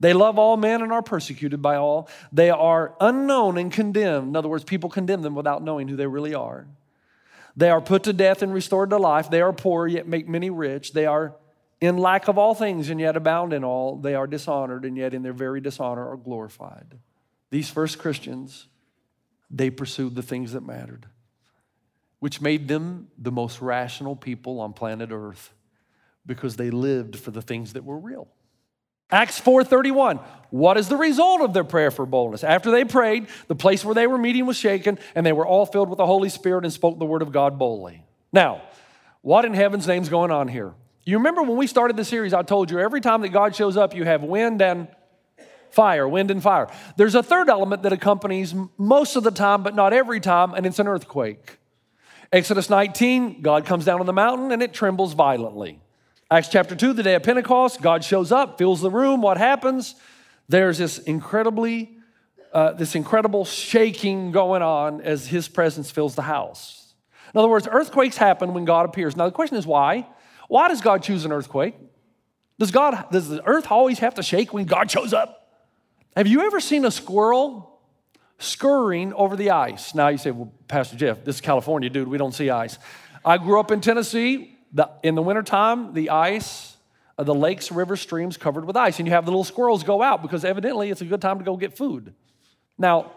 They 0.00 0.12
love 0.12 0.38
all 0.38 0.56
men 0.56 0.82
and 0.82 0.92
are 0.92 1.02
persecuted 1.02 1.60
by 1.60 1.76
all. 1.76 2.08
They 2.32 2.50
are 2.50 2.94
unknown 3.00 3.58
and 3.58 3.70
condemned. 3.70 4.28
In 4.28 4.36
other 4.36 4.48
words, 4.48 4.64
people 4.64 4.90
condemn 4.90 5.22
them 5.22 5.34
without 5.34 5.62
knowing 5.62 5.88
who 5.88 5.96
they 5.96 6.06
really 6.06 6.34
are. 6.34 6.66
They 7.56 7.70
are 7.70 7.80
put 7.80 8.02
to 8.04 8.12
death 8.12 8.42
and 8.42 8.52
restored 8.52 8.90
to 8.90 8.96
life. 8.96 9.30
They 9.30 9.40
are 9.40 9.52
poor, 9.52 9.86
yet 9.86 10.08
make 10.08 10.28
many 10.28 10.50
rich. 10.50 10.92
They 10.92 11.06
are 11.06 11.36
in 11.80 11.98
lack 11.98 12.26
of 12.26 12.38
all 12.38 12.54
things 12.54 12.88
and 12.88 12.98
yet 12.98 13.16
abound 13.16 13.52
in 13.52 13.62
all. 13.62 13.96
They 13.96 14.14
are 14.14 14.26
dishonored 14.26 14.84
and 14.84 14.96
yet 14.96 15.14
in 15.14 15.22
their 15.22 15.32
very 15.32 15.60
dishonor 15.60 16.08
are 16.10 16.16
glorified. 16.16 16.98
These 17.50 17.70
first 17.70 17.98
Christians, 17.98 18.66
they 19.50 19.70
pursued 19.70 20.16
the 20.16 20.22
things 20.22 20.52
that 20.52 20.62
mattered 20.62 21.06
which 22.24 22.40
made 22.40 22.68
them 22.68 23.06
the 23.18 23.30
most 23.30 23.60
rational 23.60 24.16
people 24.16 24.58
on 24.58 24.72
planet 24.72 25.10
Earth 25.12 25.52
because 26.24 26.56
they 26.56 26.70
lived 26.70 27.16
for 27.16 27.30
the 27.30 27.42
things 27.42 27.74
that 27.74 27.84
were 27.84 27.98
real. 27.98 28.26
Acts 29.10 29.38
4:31. 29.38 30.18
What 30.48 30.78
is 30.78 30.88
the 30.88 30.96
result 30.96 31.42
of 31.42 31.52
their 31.52 31.64
prayer 31.64 31.90
for 31.90 32.06
boldness? 32.06 32.42
After 32.42 32.70
they 32.70 32.86
prayed, 32.86 33.26
the 33.48 33.54
place 33.54 33.84
where 33.84 33.94
they 33.94 34.06
were 34.06 34.16
meeting 34.16 34.46
was 34.46 34.56
shaken, 34.56 34.98
and 35.14 35.26
they 35.26 35.34
were 35.34 35.46
all 35.46 35.66
filled 35.66 35.90
with 35.90 35.98
the 35.98 36.06
Holy 36.06 36.30
Spirit 36.30 36.64
and 36.64 36.72
spoke 36.72 36.98
the 36.98 37.04
word 37.04 37.20
of 37.20 37.30
God 37.30 37.58
boldly. 37.58 38.06
Now, 38.32 38.62
what 39.20 39.44
in 39.44 39.52
heaven's 39.52 39.86
name's 39.86 40.08
going 40.08 40.30
on 40.30 40.48
here? 40.48 40.72
You 41.04 41.18
remember 41.18 41.42
when 41.42 41.58
we 41.58 41.66
started 41.66 41.94
the 41.94 42.06
series, 42.06 42.32
I 42.32 42.40
told 42.40 42.70
you 42.70 42.78
every 42.78 43.02
time 43.02 43.20
that 43.20 43.34
God 43.34 43.54
shows 43.54 43.76
up, 43.76 43.94
you 43.94 44.04
have 44.04 44.22
wind 44.22 44.62
and 44.62 44.88
fire, 45.68 46.08
wind 46.08 46.30
and 46.30 46.42
fire. 46.42 46.68
There's 46.96 47.16
a 47.16 47.22
third 47.22 47.50
element 47.50 47.82
that 47.82 47.92
accompanies 47.92 48.54
most 48.78 49.14
of 49.14 49.24
the 49.24 49.30
time, 49.30 49.62
but 49.62 49.74
not 49.74 49.92
every 49.92 50.20
time, 50.20 50.54
and 50.54 50.64
it's 50.64 50.78
an 50.78 50.88
earthquake. 50.88 51.58
Exodus 52.32 52.70
19, 52.70 53.42
God 53.42 53.66
comes 53.66 53.84
down 53.84 54.00
on 54.00 54.06
the 54.06 54.12
mountain 54.12 54.52
and 54.52 54.62
it 54.62 54.72
trembles 54.72 55.12
violently. 55.12 55.80
Acts 56.30 56.48
chapter 56.48 56.74
2, 56.74 56.94
the 56.94 57.02
day 57.02 57.14
of 57.14 57.22
Pentecost, 57.22 57.80
God 57.80 58.02
shows 58.02 58.32
up, 58.32 58.58
fills 58.58 58.80
the 58.80 58.90
room. 58.90 59.20
What 59.20 59.36
happens? 59.36 59.94
There's 60.48 60.78
this 60.78 60.98
incredibly, 60.98 61.96
uh, 62.52 62.72
this 62.72 62.94
incredible 62.94 63.44
shaking 63.44 64.32
going 64.32 64.62
on 64.62 65.00
as 65.00 65.26
his 65.26 65.48
presence 65.48 65.90
fills 65.90 66.14
the 66.14 66.22
house. 66.22 66.94
In 67.34 67.38
other 67.38 67.48
words, 67.48 67.68
earthquakes 67.70 68.16
happen 68.16 68.54
when 68.54 68.64
God 68.64 68.86
appears. 68.86 69.16
Now 69.16 69.26
the 69.26 69.32
question 69.32 69.56
is 69.56 69.66
why? 69.66 70.06
Why 70.48 70.68
does 70.68 70.80
God 70.80 71.02
choose 71.02 71.24
an 71.24 71.32
earthquake? 71.32 71.74
Does 72.58 72.70
God, 72.70 73.06
does 73.10 73.28
the 73.28 73.44
earth 73.46 73.70
always 73.70 73.98
have 73.98 74.14
to 74.14 74.22
shake 74.22 74.52
when 74.52 74.64
God 74.64 74.90
shows 74.90 75.12
up? 75.12 75.48
Have 76.16 76.26
you 76.26 76.42
ever 76.42 76.60
seen 76.60 76.84
a 76.84 76.90
squirrel 76.90 77.73
scurrying 78.38 79.12
over 79.14 79.36
the 79.36 79.50
ice. 79.50 79.94
Now 79.94 80.08
you 80.08 80.18
say, 80.18 80.30
well, 80.30 80.52
Pastor 80.68 80.96
Jeff, 80.96 81.24
this 81.24 81.36
is 81.36 81.40
California, 81.40 81.88
dude, 81.90 82.08
we 82.08 82.18
don't 82.18 82.34
see 82.34 82.50
ice. 82.50 82.78
I 83.24 83.38
grew 83.38 83.60
up 83.60 83.70
in 83.70 83.80
Tennessee. 83.80 84.50
The, 84.72 84.90
in 85.04 85.14
the 85.14 85.22
wintertime, 85.22 85.94
the 85.94 86.10
ice, 86.10 86.76
uh, 87.16 87.22
the 87.22 87.34
lakes, 87.34 87.70
rivers, 87.70 88.00
streams 88.00 88.36
covered 88.36 88.64
with 88.64 88.76
ice, 88.76 88.98
and 88.98 89.06
you 89.06 89.14
have 89.14 89.24
the 89.24 89.30
little 89.30 89.44
squirrels 89.44 89.84
go 89.84 90.02
out 90.02 90.20
because 90.20 90.44
evidently 90.44 90.90
it's 90.90 91.00
a 91.00 91.04
good 91.04 91.20
time 91.20 91.38
to 91.38 91.44
go 91.44 91.56
get 91.56 91.76
food. 91.76 92.12
Now, 92.76 93.12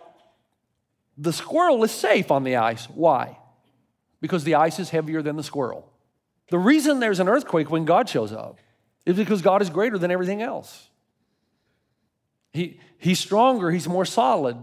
The 1.18 1.34
squirrel 1.34 1.84
is 1.84 1.92
safe 1.92 2.30
on 2.30 2.44
the 2.44 2.58
ice. 2.58 2.86
Why? 2.86 3.40
Because 4.22 4.44
the 4.44 4.56
ice 4.56 4.80
is 4.80 4.92
heavier 4.92 5.22
than 5.22 5.36
the 5.36 5.44
squirrel. 5.44 5.92
The 6.50 6.60
reason 6.60 7.00
there's 7.00 7.20
an 7.20 7.28
earthquake 7.28 7.72
when 7.72 7.86
God 7.86 8.08
shows 8.08 8.32
up 8.32 8.60
is 9.06 9.18
because 9.18 9.42
God 9.42 9.62
is 9.62 9.70
greater 9.70 9.98
than 9.98 10.12
everything 10.12 10.42
else. 10.42 10.90
He, 12.54 12.80
he's 13.00 13.20
stronger, 13.20 13.72
he's 13.72 13.88
more 13.88 14.06
solid. 14.06 14.58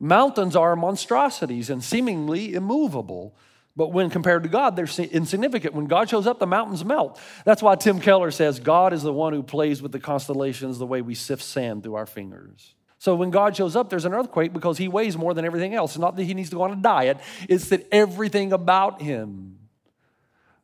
Mountains 0.00 0.56
are 0.56 0.74
monstrosities 0.74 1.68
and 1.68 1.84
seemingly 1.84 2.54
immovable. 2.54 3.36
But 3.76 3.92
when 3.92 4.10
compared 4.10 4.42
to 4.42 4.48
God, 4.48 4.74
they're 4.74 4.88
insignificant. 5.04 5.74
When 5.74 5.86
God 5.86 6.08
shows 6.10 6.26
up, 6.26 6.38
the 6.38 6.46
mountains 6.46 6.84
melt. 6.84 7.20
That's 7.44 7.62
why 7.62 7.76
Tim 7.76 8.00
Keller 8.00 8.30
says 8.30 8.58
God 8.58 8.92
is 8.92 9.02
the 9.02 9.12
one 9.12 9.32
who 9.32 9.42
plays 9.42 9.80
with 9.80 9.92
the 9.92 10.00
constellations 10.00 10.78
the 10.78 10.86
way 10.86 11.02
we 11.02 11.14
sift 11.14 11.42
sand 11.42 11.82
through 11.84 11.94
our 11.94 12.06
fingers. 12.06 12.74
So 12.98 13.14
when 13.14 13.30
God 13.30 13.56
shows 13.56 13.76
up, 13.76 13.88
there's 13.88 14.04
an 14.04 14.12
earthquake 14.12 14.52
because 14.52 14.76
he 14.76 14.88
weighs 14.88 15.16
more 15.16 15.32
than 15.32 15.44
everything 15.44 15.74
else. 15.74 15.92
It's 15.92 16.00
not 16.00 16.16
that 16.16 16.24
he 16.24 16.34
needs 16.34 16.50
to 16.50 16.56
go 16.56 16.62
on 16.62 16.72
a 16.72 16.76
diet, 16.76 17.18
it's 17.48 17.68
that 17.68 17.86
everything 17.92 18.52
about 18.52 19.00
him. 19.00 19.59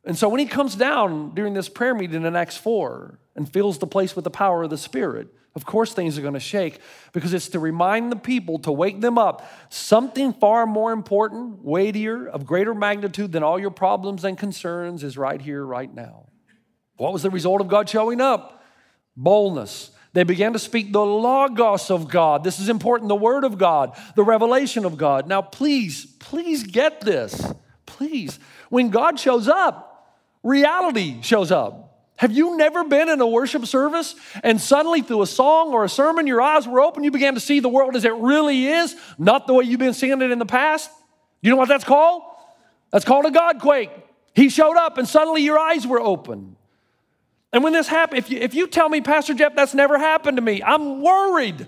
And 0.07 0.17
so 0.17 0.29
when 0.29 0.39
he 0.39 0.45
comes 0.45 0.73
down 0.75 1.35
during 1.35 1.53
this 1.53 1.67
prayer 1.67 1.93
meeting 1.93 2.23
in 2.23 2.35
Acts 2.35 2.55
4 2.55 3.19
and 3.35 3.51
fills 3.51 3.77
the 3.77 3.87
place 3.87 4.15
with 4.15 4.23
the 4.23 4.31
power 4.31 4.63
of 4.63 4.69
the 4.69 4.77
Spirit, 4.77 5.27
of 5.53 5.65
course 5.65 5.91
things 5.91 6.17
are 6.17 6.21
going 6.21 6.33
to 6.33 6.39
shake 6.39 6.79
because 7.11 7.33
it's 7.33 7.49
to 7.49 7.59
remind 7.59 8.09
the 8.09 8.15
people, 8.15 8.57
to 8.59 8.71
wake 8.71 9.01
them 9.01 9.17
up. 9.17 9.51
Something 9.69 10.31
far 10.31 10.65
more 10.65 10.93
important, 10.93 11.61
weightier, 11.61 12.25
of 12.25 12.45
greater 12.45 12.73
magnitude 12.73 13.33
than 13.33 13.43
all 13.43 13.59
your 13.59 13.69
problems 13.69 14.23
and 14.23 14.37
concerns 14.37 15.03
is 15.03 15.17
right 15.17 15.41
here, 15.41 15.65
right 15.65 15.93
now. 15.93 16.27
What 16.95 17.11
was 17.11 17.21
the 17.21 17.29
result 17.29 17.59
of 17.59 17.67
God 17.67 17.89
showing 17.89 18.21
up? 18.21 18.63
Boldness. 19.17 19.91
They 20.13 20.23
began 20.23 20.53
to 20.53 20.59
speak 20.59 20.93
the 20.93 21.05
Logos 21.05 21.91
of 21.91 22.07
God. 22.07 22.45
This 22.45 22.61
is 22.61 22.69
important 22.69 23.09
the 23.09 23.15
Word 23.15 23.43
of 23.43 23.57
God, 23.57 23.97
the 24.15 24.23
revelation 24.23 24.85
of 24.85 24.97
God. 24.97 25.27
Now, 25.27 25.41
please, 25.41 26.05
please 26.05 26.63
get 26.63 27.01
this. 27.01 27.53
Please. 27.85 28.39
When 28.69 28.89
God 28.89 29.19
shows 29.19 29.49
up, 29.49 29.86
reality 30.43 31.21
shows 31.21 31.51
up. 31.51 31.87
Have 32.17 32.31
you 32.31 32.57
never 32.57 32.83
been 32.83 33.09
in 33.09 33.21
a 33.21 33.27
worship 33.27 33.65
service 33.67 34.15
and 34.43 34.59
suddenly 34.59 35.01
through 35.01 35.21
a 35.21 35.27
song 35.27 35.71
or 35.71 35.83
a 35.83 35.89
sermon, 35.89 36.25
your 36.25 36.41
eyes 36.41 36.67
were 36.67 36.81
open, 36.81 37.03
you 37.03 37.11
began 37.11 37.35
to 37.35 37.39
see 37.39 37.59
the 37.59 37.69
world 37.69 37.95
as 37.95 38.05
it 38.05 38.13
really 38.15 38.65
is, 38.65 38.95
not 39.19 39.45
the 39.45 39.53
way 39.53 39.65
you've 39.65 39.79
been 39.79 39.93
seeing 39.93 40.21
it 40.21 40.31
in 40.31 40.39
the 40.39 40.45
past? 40.45 40.89
You 41.41 41.51
know 41.51 41.57
what 41.57 41.67
that's 41.67 41.83
called? 41.83 42.23
That's 42.91 43.05
called 43.05 43.25
a 43.25 43.31
God 43.31 43.59
quake. 43.59 43.91
He 44.33 44.49
showed 44.49 44.77
up 44.77 44.97
and 44.97 45.07
suddenly 45.07 45.43
your 45.43 45.59
eyes 45.59 45.85
were 45.85 46.01
open. 46.01 46.55
And 47.53 47.63
when 47.63 47.73
this 47.73 47.87
happened, 47.87 48.19
if 48.19 48.31
you, 48.31 48.39
if 48.39 48.55
you 48.55 48.67
tell 48.67 48.89
me, 48.89 49.01
Pastor 49.01 49.35
Jeff, 49.35 49.55
that's 49.55 49.73
never 49.75 49.99
happened 49.99 50.37
to 50.37 50.43
me, 50.43 50.63
I'm 50.63 51.01
worried. 51.01 51.67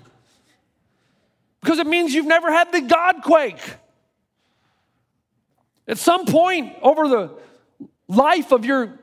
Because 1.61 1.77
it 1.77 1.87
means 1.87 2.13
you've 2.13 2.25
never 2.25 2.51
had 2.51 2.71
the 2.71 2.81
God 2.81 3.21
quake. 3.23 3.59
At 5.87 5.97
some 5.97 6.25
point 6.25 6.75
over 6.81 7.07
the 7.07 7.31
life 8.09 8.51
of 8.51 8.65
your 8.65 8.99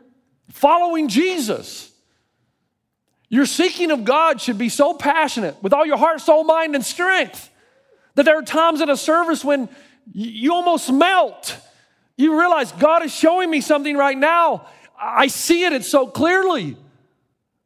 following 0.50 1.08
Jesus, 1.08 1.90
your 3.28 3.46
seeking 3.46 3.90
of 3.90 4.04
God 4.04 4.40
should 4.40 4.58
be 4.58 4.68
so 4.68 4.92
passionate 4.92 5.56
with 5.62 5.72
all 5.72 5.86
your 5.86 5.96
heart, 5.96 6.20
soul, 6.20 6.44
mind, 6.44 6.74
and 6.74 6.84
strength 6.84 7.48
that 8.14 8.24
there 8.24 8.38
are 8.38 8.42
times 8.42 8.80
in 8.80 8.90
a 8.90 8.96
service 8.96 9.44
when 9.44 9.68
you 10.12 10.52
almost 10.52 10.92
melt. 10.92 11.56
You 12.16 12.38
realize 12.38 12.72
God 12.72 13.04
is 13.04 13.14
showing 13.14 13.50
me 13.50 13.60
something 13.60 13.96
right 13.96 14.16
now. 14.16 14.66
I 14.98 15.26
see 15.26 15.64
it, 15.64 15.72
it's 15.72 15.88
so 15.88 16.06
clearly. 16.06 16.76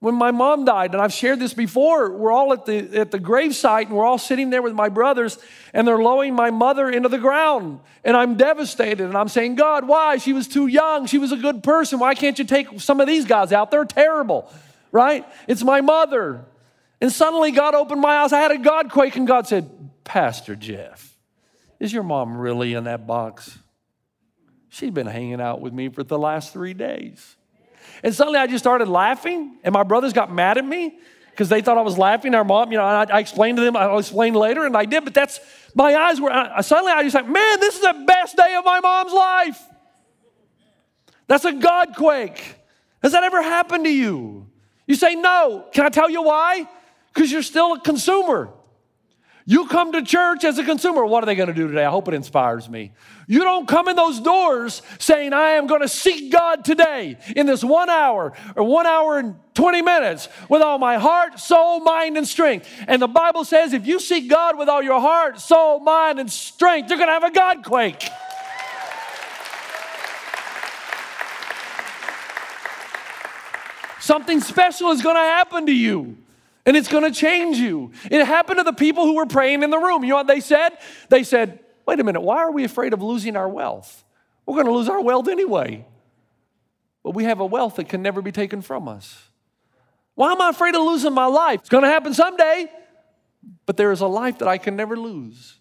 When 0.00 0.14
my 0.14 0.30
mom 0.30 0.64
died, 0.64 0.94
and 0.94 1.02
I've 1.02 1.12
shared 1.12 1.40
this 1.40 1.52
before, 1.52 2.10
we're 2.10 2.32
all 2.32 2.54
at 2.54 2.64
the, 2.64 2.98
at 2.98 3.10
the 3.10 3.18
gravesite 3.18 3.86
and 3.86 3.92
we're 3.94 4.06
all 4.06 4.16
sitting 4.16 4.48
there 4.48 4.62
with 4.62 4.72
my 4.72 4.88
brothers, 4.88 5.38
and 5.74 5.86
they're 5.86 6.02
lowering 6.02 6.34
my 6.34 6.50
mother 6.50 6.88
into 6.88 7.10
the 7.10 7.18
ground. 7.18 7.80
And 8.02 8.16
I'm 8.16 8.36
devastated, 8.36 9.04
and 9.04 9.14
I'm 9.14 9.28
saying, 9.28 9.56
God, 9.56 9.86
why? 9.86 10.16
She 10.16 10.32
was 10.32 10.48
too 10.48 10.68
young. 10.68 11.04
She 11.04 11.18
was 11.18 11.32
a 11.32 11.36
good 11.36 11.62
person. 11.62 11.98
Why 11.98 12.14
can't 12.14 12.38
you 12.38 12.46
take 12.46 12.80
some 12.80 12.98
of 12.98 13.08
these 13.08 13.26
guys 13.26 13.52
out? 13.52 13.70
They're 13.70 13.84
terrible, 13.84 14.50
right? 14.90 15.26
It's 15.46 15.62
my 15.62 15.82
mother. 15.82 16.46
And 17.02 17.12
suddenly 17.12 17.50
God 17.50 17.74
opened 17.74 18.00
my 18.00 18.16
eyes. 18.16 18.32
I 18.32 18.40
had 18.40 18.52
a 18.52 18.58
God 18.58 18.90
quake, 18.90 19.16
and 19.16 19.26
God 19.26 19.46
said, 19.46 19.68
Pastor 20.02 20.56
Jeff, 20.56 21.14
is 21.78 21.92
your 21.92 22.04
mom 22.04 22.38
really 22.38 22.72
in 22.72 22.84
that 22.84 23.06
box? 23.06 23.58
She's 24.70 24.92
been 24.92 25.06
hanging 25.06 25.42
out 25.42 25.60
with 25.60 25.74
me 25.74 25.90
for 25.90 26.04
the 26.04 26.18
last 26.18 26.54
three 26.54 26.72
days. 26.72 27.36
And 28.02 28.14
suddenly 28.14 28.38
I 28.38 28.46
just 28.46 28.64
started 28.64 28.88
laughing, 28.88 29.58
and 29.62 29.72
my 29.72 29.82
brothers 29.82 30.12
got 30.12 30.32
mad 30.32 30.58
at 30.58 30.64
me 30.64 30.98
because 31.30 31.48
they 31.48 31.60
thought 31.60 31.78
I 31.78 31.82
was 31.82 31.98
laughing. 31.98 32.34
Our 32.34 32.44
mom, 32.44 32.72
you 32.72 32.78
know, 32.78 32.84
I, 32.84 33.04
I 33.04 33.18
explained 33.20 33.58
to 33.58 33.64
them, 33.64 33.76
I'll 33.76 33.98
explain 33.98 34.34
later, 34.34 34.64
and 34.64 34.76
I 34.76 34.84
did, 34.84 35.04
but 35.04 35.14
that's, 35.14 35.40
my 35.74 35.94
eyes 35.94 36.20
were, 36.20 36.30
I, 36.30 36.60
suddenly 36.62 36.92
I 36.92 37.02
just 37.02 37.14
like, 37.14 37.28
man, 37.28 37.60
this 37.60 37.76
is 37.76 37.82
the 37.82 38.04
best 38.06 38.36
day 38.36 38.54
of 38.56 38.64
my 38.64 38.80
mom's 38.80 39.12
life. 39.12 39.62
That's 41.26 41.44
a 41.44 41.52
God 41.52 41.94
quake. 41.96 42.56
Has 43.02 43.12
that 43.12 43.22
ever 43.22 43.42
happened 43.42 43.84
to 43.84 43.90
you? 43.90 44.48
You 44.86 44.96
say, 44.96 45.14
no. 45.14 45.66
Can 45.72 45.86
I 45.86 45.88
tell 45.88 46.10
you 46.10 46.22
why? 46.22 46.68
Because 47.14 47.30
you're 47.30 47.42
still 47.42 47.74
a 47.74 47.80
consumer. 47.80 48.50
You 49.50 49.66
come 49.66 49.90
to 49.94 50.02
church 50.02 50.44
as 50.44 50.58
a 50.58 50.64
consumer. 50.64 51.04
What 51.04 51.24
are 51.24 51.26
they 51.26 51.34
going 51.34 51.48
to 51.48 51.52
do 51.52 51.66
today? 51.66 51.84
I 51.84 51.90
hope 51.90 52.06
it 52.06 52.14
inspires 52.14 52.68
me. 52.68 52.92
You 53.26 53.40
don't 53.40 53.66
come 53.66 53.88
in 53.88 53.96
those 53.96 54.20
doors 54.20 54.80
saying, 55.00 55.32
I 55.32 55.50
am 55.54 55.66
going 55.66 55.80
to 55.80 55.88
seek 55.88 56.30
God 56.30 56.64
today 56.64 57.18
in 57.34 57.46
this 57.46 57.64
one 57.64 57.90
hour 57.90 58.32
or 58.54 58.62
one 58.62 58.86
hour 58.86 59.18
and 59.18 59.34
20 59.54 59.82
minutes 59.82 60.28
with 60.48 60.62
all 60.62 60.78
my 60.78 60.98
heart, 60.98 61.40
soul, 61.40 61.80
mind, 61.80 62.16
and 62.16 62.28
strength. 62.28 62.68
And 62.86 63.02
the 63.02 63.08
Bible 63.08 63.44
says 63.44 63.72
if 63.72 63.88
you 63.88 63.98
seek 63.98 64.30
God 64.30 64.56
with 64.56 64.68
all 64.68 64.84
your 64.84 65.00
heart, 65.00 65.40
soul, 65.40 65.80
mind, 65.80 66.20
and 66.20 66.30
strength, 66.30 66.88
you're 66.88 66.98
going 66.98 67.08
to 67.08 67.14
have 67.14 67.24
a 67.24 67.32
God 67.32 67.64
quake. 67.64 68.08
Something 73.98 74.40
special 74.40 74.92
is 74.92 75.02
going 75.02 75.16
to 75.16 75.20
happen 75.20 75.66
to 75.66 75.74
you. 75.74 76.18
And 76.70 76.76
it's 76.76 76.86
going 76.86 77.02
to 77.02 77.10
change 77.10 77.56
you. 77.56 77.90
It 78.12 78.24
happened 78.24 78.58
to 78.58 78.62
the 78.62 78.72
people 78.72 79.04
who 79.04 79.16
were 79.16 79.26
praying 79.26 79.64
in 79.64 79.70
the 79.70 79.76
room. 79.76 80.04
You 80.04 80.10
know 80.10 80.18
what 80.18 80.28
they 80.28 80.38
said? 80.38 80.78
They 81.08 81.24
said, 81.24 81.58
wait 81.84 81.98
a 81.98 82.04
minute, 82.04 82.20
why 82.20 82.36
are 82.36 82.52
we 82.52 82.62
afraid 82.62 82.92
of 82.92 83.02
losing 83.02 83.34
our 83.34 83.48
wealth? 83.48 84.04
We're 84.46 84.54
going 84.54 84.66
to 84.66 84.72
lose 84.72 84.88
our 84.88 85.00
wealth 85.00 85.26
anyway. 85.26 85.84
But 87.02 87.16
we 87.16 87.24
have 87.24 87.40
a 87.40 87.44
wealth 87.44 87.74
that 87.74 87.88
can 87.88 88.02
never 88.02 88.22
be 88.22 88.30
taken 88.30 88.62
from 88.62 88.86
us. 88.86 89.30
Why 90.14 90.30
am 90.30 90.40
I 90.40 90.50
afraid 90.50 90.76
of 90.76 90.82
losing 90.82 91.12
my 91.12 91.26
life? 91.26 91.58
It's 91.58 91.68
going 91.68 91.82
to 91.82 91.88
happen 91.88 92.14
someday, 92.14 92.70
but 93.66 93.76
there 93.76 93.90
is 93.90 94.00
a 94.00 94.06
life 94.06 94.38
that 94.38 94.46
I 94.46 94.56
can 94.56 94.76
never 94.76 94.96
lose. 94.96 95.58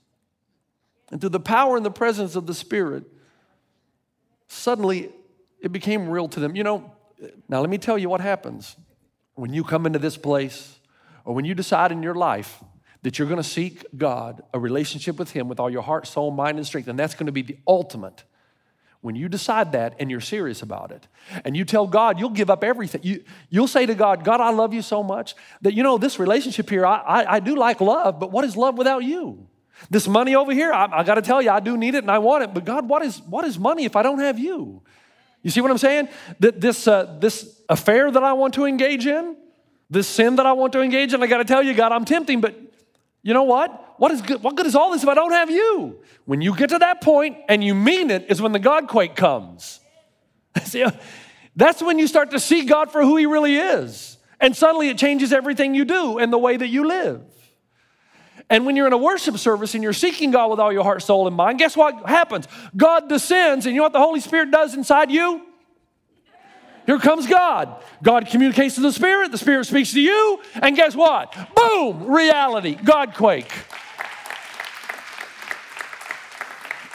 And 1.11 1.19
through 1.19 1.31
the 1.31 1.39
power 1.39 1.75
and 1.75 1.83
the 1.83 1.89
presence 1.89 2.35
of 2.35 2.45
the 2.45 2.53
Spirit, 2.53 3.05
suddenly 4.45 5.11
it 5.59 5.71
became 5.71 6.07
real 6.07 6.27
to 6.27 6.39
them. 6.39 6.55
You 6.55 6.63
know, 6.63 6.93
now 7.47 7.61
let 7.61 7.69
me 7.71 7.79
tell 7.79 7.97
you 7.97 8.09
what 8.09 8.21
happens 8.21 8.75
when 9.33 9.51
you 9.51 9.63
come 9.63 9.87
into 9.87 9.97
this 9.97 10.15
place 10.15 10.75
or 11.29 11.35
when 11.35 11.45
you 11.45 11.53
decide 11.53 11.91
in 11.91 12.01
your 12.01 12.15
life 12.15 12.59
that 13.03 13.19
you're 13.19 13.27
going 13.27 13.37
to 13.39 13.47
seek 13.47 13.85
God, 13.95 14.41
a 14.51 14.57
relationship 14.57 15.19
with 15.19 15.29
Him 15.29 15.47
with 15.47 15.59
all 15.59 15.69
your 15.69 15.83
heart, 15.83 16.07
soul, 16.07 16.31
mind, 16.31 16.57
and 16.57 16.65
strength, 16.65 16.87
and 16.87 16.97
that's 16.97 17.13
going 17.13 17.27
to 17.27 17.31
be 17.31 17.43
the 17.43 17.55
ultimate. 17.67 18.23
When 19.01 19.15
you 19.15 19.29
decide 19.29 19.73
that 19.73 19.93
and 19.99 20.09
you're 20.09 20.21
serious 20.21 20.63
about 20.63 20.91
it, 20.91 21.07
and 21.45 21.55
you 21.55 21.65
tell 21.65 21.85
God, 21.85 22.19
you'll 22.19 22.31
give 22.31 22.49
up 22.49 22.63
everything. 22.63 23.01
You, 23.03 23.23
you'll 23.51 23.67
say 23.67 23.85
to 23.85 23.93
God, 23.93 24.23
God, 24.23 24.41
I 24.41 24.49
love 24.49 24.73
you 24.73 24.81
so 24.81 25.03
much 25.03 25.35
that, 25.61 25.75
you 25.75 25.83
know, 25.83 25.99
this 25.99 26.17
relationship 26.17 26.67
here, 26.67 26.83
I, 26.83 26.97
I, 26.97 27.33
I 27.35 27.39
do 27.39 27.55
like 27.55 27.79
love, 27.79 28.19
but 28.19 28.31
what 28.31 28.43
is 28.43 28.57
love 28.57 28.75
without 28.75 29.03
you? 29.03 29.47
This 29.91 30.07
money 30.07 30.33
over 30.33 30.51
here, 30.51 30.73
I, 30.73 30.87
I 30.91 31.03
got 31.03 31.15
to 31.15 31.21
tell 31.21 31.43
you, 31.43 31.51
I 31.51 31.59
do 31.59 31.77
need 31.77 31.93
it 31.93 31.99
and 31.99 32.09
I 32.09 32.17
want 32.17 32.43
it, 32.43 32.55
but 32.55 32.65
God, 32.65 32.89
what 32.89 33.03
is, 33.03 33.21
what 33.21 33.45
is 33.45 33.59
money 33.59 33.85
if 33.85 33.95
I 33.95 34.01
don't 34.01 34.17
have 34.17 34.39
you? 34.39 34.81
You 35.43 35.51
see 35.51 35.61
what 35.61 35.69
I'm 35.69 35.77
saying? 35.77 36.09
That 36.39 36.59
this, 36.59 36.87
uh, 36.87 37.17
this 37.19 37.61
affair 37.69 38.09
that 38.09 38.23
I 38.23 38.33
want 38.33 38.55
to 38.55 38.65
engage 38.65 39.05
in, 39.05 39.35
this 39.89 40.07
sin 40.07 40.35
that 40.35 40.45
I 40.45 40.53
want 40.53 40.73
to 40.73 40.81
engage 40.81 41.13
in, 41.13 41.23
I 41.23 41.27
got 41.27 41.37
to 41.37 41.45
tell 41.45 41.63
you, 41.63 41.73
God, 41.73 41.91
I'm 41.91 42.05
tempting, 42.05 42.41
but 42.41 42.55
you 43.23 43.33
know 43.33 43.43
what? 43.43 43.95
What 43.97 44.11
is 44.11 44.21
good? 44.21 44.41
What 44.43 44.55
good 44.55 44.65
is 44.65 44.75
all 44.75 44.91
this 44.91 45.03
if 45.03 45.09
I 45.09 45.15
don't 45.15 45.31
have 45.31 45.49
you? 45.49 45.99
When 46.25 46.41
you 46.41 46.55
get 46.55 46.69
to 46.69 46.79
that 46.79 47.01
point 47.01 47.37
and 47.49 47.63
you 47.63 47.75
mean 47.75 48.11
it, 48.11 48.27
is 48.29 48.41
when 48.41 48.51
the 48.51 48.59
God 48.59 48.87
quake 48.87 49.15
comes. 49.15 49.79
see, 50.63 50.85
that's 51.55 51.81
when 51.81 51.99
you 51.99 52.07
start 52.07 52.31
to 52.31 52.39
see 52.39 52.65
God 52.65 52.91
for 52.91 53.01
who 53.01 53.17
He 53.17 53.25
really 53.25 53.57
is, 53.57 54.17
and 54.39 54.55
suddenly 54.55 54.89
it 54.89 54.97
changes 54.97 55.33
everything 55.33 55.75
you 55.75 55.85
do 55.85 56.17
and 56.17 56.31
the 56.31 56.37
way 56.37 56.55
that 56.55 56.67
you 56.67 56.87
live. 56.87 57.21
And 58.49 58.65
when 58.65 58.75
you're 58.75 58.87
in 58.87 58.93
a 58.93 58.97
worship 58.97 59.37
service 59.37 59.75
and 59.75 59.83
you're 59.83 59.93
seeking 59.93 60.31
God 60.31 60.49
with 60.49 60.59
all 60.59 60.73
your 60.73 60.83
heart, 60.83 61.03
soul, 61.03 61.27
and 61.27 61.35
mind, 61.35 61.59
guess 61.59 61.77
what 61.77 62.07
happens? 62.07 62.47
God 62.75 63.09
descends, 63.09 63.65
and 63.65 63.75
you 63.75 63.79
know 63.79 63.85
what 63.85 63.93
the 63.93 63.99
Holy 63.99 64.19
Spirit 64.21 64.49
does 64.49 64.75
inside 64.75 65.11
you? 65.11 65.45
Here 66.89 66.97
comes 66.97 67.27
God. 67.27 67.83
God 68.01 68.25
communicates 68.25 68.73
to 68.73 68.81
the 68.81 68.91
Spirit, 68.91 69.31
the 69.31 69.37
Spirit 69.37 69.65
speaks 69.65 69.93
to 69.93 70.01
you, 70.01 70.41
and 70.55 70.75
guess 70.75 70.95
what? 70.95 71.35
Boom, 71.55 72.07
reality, 72.07 72.73
God 72.73 73.13
quake. 73.13 73.51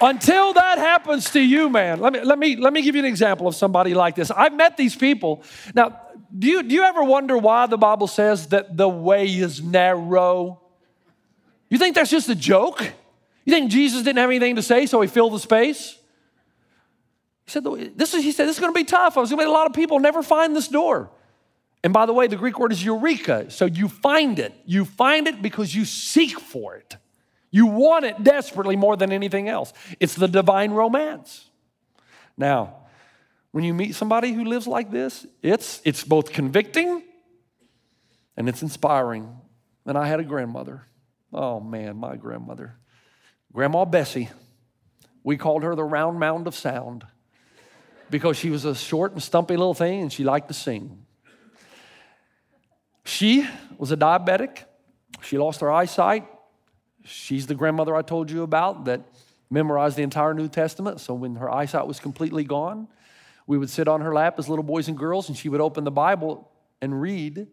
Until 0.01 0.53
that 0.55 0.79
happens 0.79 1.31
to 1.31 1.41
you, 1.41 1.71
man, 1.71 2.01
let 2.01 2.13
me, 2.13 2.23
let, 2.23 2.41
me, 2.41 2.57
let 2.57 2.73
me 2.73 2.83
give 2.83 2.97
you 2.97 3.03
an 3.03 3.05
example 3.05 3.47
of 3.47 3.55
somebody 3.55 3.95
like 3.95 4.17
this. 4.17 4.33
I've 4.33 4.55
met 4.55 4.77
these 4.77 4.97
people. 4.97 5.45
Now, 5.77 6.01
do 6.37 6.49
you, 6.49 6.65
do 6.65 6.75
you 6.75 6.83
ever 6.83 7.05
wonder 7.05 7.39
why 7.39 7.67
the 7.67 7.79
Bible 7.79 8.09
says 8.09 8.49
that 8.49 8.77
the 8.77 8.89
way 8.89 9.27
is 9.27 9.63
narrow? 9.63 10.61
You 11.71 11.79
think 11.79 11.95
that's 11.95 12.11
just 12.11 12.29
a 12.29 12.35
joke? 12.35 12.83
You 13.45 13.53
think 13.53 13.71
Jesus 13.71 14.03
didn't 14.03 14.19
have 14.19 14.31
anything 14.31 14.57
to 14.57 14.63
say, 14.63 14.87
so 14.87 15.01
he 15.03 15.07
filled 15.07 15.35
the 15.35 15.39
space? 15.39 15.97
He 17.45 17.51
said, 17.51 17.65
this 17.97 18.15
is, 18.15 18.25
he 18.25 18.33
said, 18.33 18.49
this 18.49 18.57
is 18.57 18.61
going 18.61 18.73
to 18.73 18.79
be 18.79 18.85
tough. 18.85 19.17
I 19.17 19.21
was 19.21 19.31
going 19.31 19.41
to 19.41 19.45
be 19.45 19.51
a 19.51 19.53
lot 19.53 19.67
of 19.67 19.75
people 19.75 19.99
never 19.99 20.23
find 20.23 20.57
this 20.57 20.69
door. 20.69 21.11
And 21.83 21.93
by 21.93 22.07
the 22.07 22.15
way, 22.15 22.27
the 22.27 22.37
Greek 22.37 22.59
word 22.59 22.73
is 22.73 22.83
eureka. 22.83 23.51
So 23.51 23.67
you 23.67 23.89
find 23.89 24.39
it. 24.39 24.55
You 24.65 24.87
find 24.87 25.29
it 25.29 25.43
because 25.43 25.75
you 25.75 25.85
seek 25.85 26.41
for 26.41 26.77
it. 26.77 26.97
You 27.51 27.67
want 27.67 28.07
it 28.07 28.25
desperately 28.25 28.75
more 28.75 28.97
than 28.97 29.13
anything 29.13 29.49
else. 29.49 29.73
It's 30.01 30.15
the 30.15 30.27
divine 30.27 30.73
romance. 30.73 31.51
Now, 32.37 32.77
when 33.53 33.63
you 33.63 33.75
meet 33.75 33.95
somebody 33.95 34.33
who 34.33 34.45
lives 34.45 34.67
like 34.67 34.91
this, 34.91 35.27
it's, 35.43 35.83
it's 35.85 36.03
both 36.03 36.33
convicting 36.33 37.03
and 38.37 38.49
it's 38.49 38.63
inspiring. 38.63 39.37
And 39.87 39.99
I 39.99 40.09
had 40.09 40.19
a 40.19 40.25
grandmother. 40.25 40.87
Oh 41.33 41.61
man, 41.61 41.97
my 41.99 42.17
grandmother. 42.17 42.77
Grandma 43.53 43.85
Bessie. 43.85 44.31
We 45.23 45.37
called 45.37 45.63
her 45.63 45.75
the 45.75 45.85
round 45.85 46.19
mound 46.19 46.47
of 46.47 46.55
sound 46.55 47.05
because 48.15 48.37
she 48.37 48.49
was 48.49 48.65
a 48.65 48.77
short 48.77 49.11
and 49.11 49.21
stumpy 49.21 49.57
little 49.57 49.75
thing 49.75 50.01
and 50.03 50.13
she 50.13 50.23
liked 50.23 50.47
to 50.47 50.55
sing. 50.55 51.05
She 53.05 53.45
was 53.77 53.91
a 53.91 53.97
diabetic. 53.97 54.59
She 55.21 55.37
lost 55.37 55.63
her 55.63 55.73
eyesight. 55.73 56.25
She's 57.05 57.49
the 57.49 57.57
grandmother 57.57 57.97
I 57.97 58.03
told 58.03 58.31
you 58.31 58.45
about 58.45 58.85
that 58.85 59.01
memorized 59.51 59.97
the 59.97 60.05
entire 60.05 60.33
New 60.33 60.47
Testament. 60.47 61.01
So 61.01 61.13
when 61.13 61.35
her 61.35 61.51
eyesight 61.51 61.89
was 61.89 61.99
completely 61.99 62.45
gone, 62.45 62.87
we 63.49 63.59
would 63.59 63.69
sit 63.69 63.89
on 63.89 64.01
her 64.01 64.15
lap 64.15 64.39
as 64.39 64.49
little 64.49 64.63
boys 64.63 64.87
and 64.87 64.97
girls 64.97 65.29
and 65.29 65.37
she 65.37 65.49
would 65.49 65.61
open 65.61 65.83
the 65.83 65.91
Bible 65.91 66.49
and 66.81 67.03
read. 67.03 67.49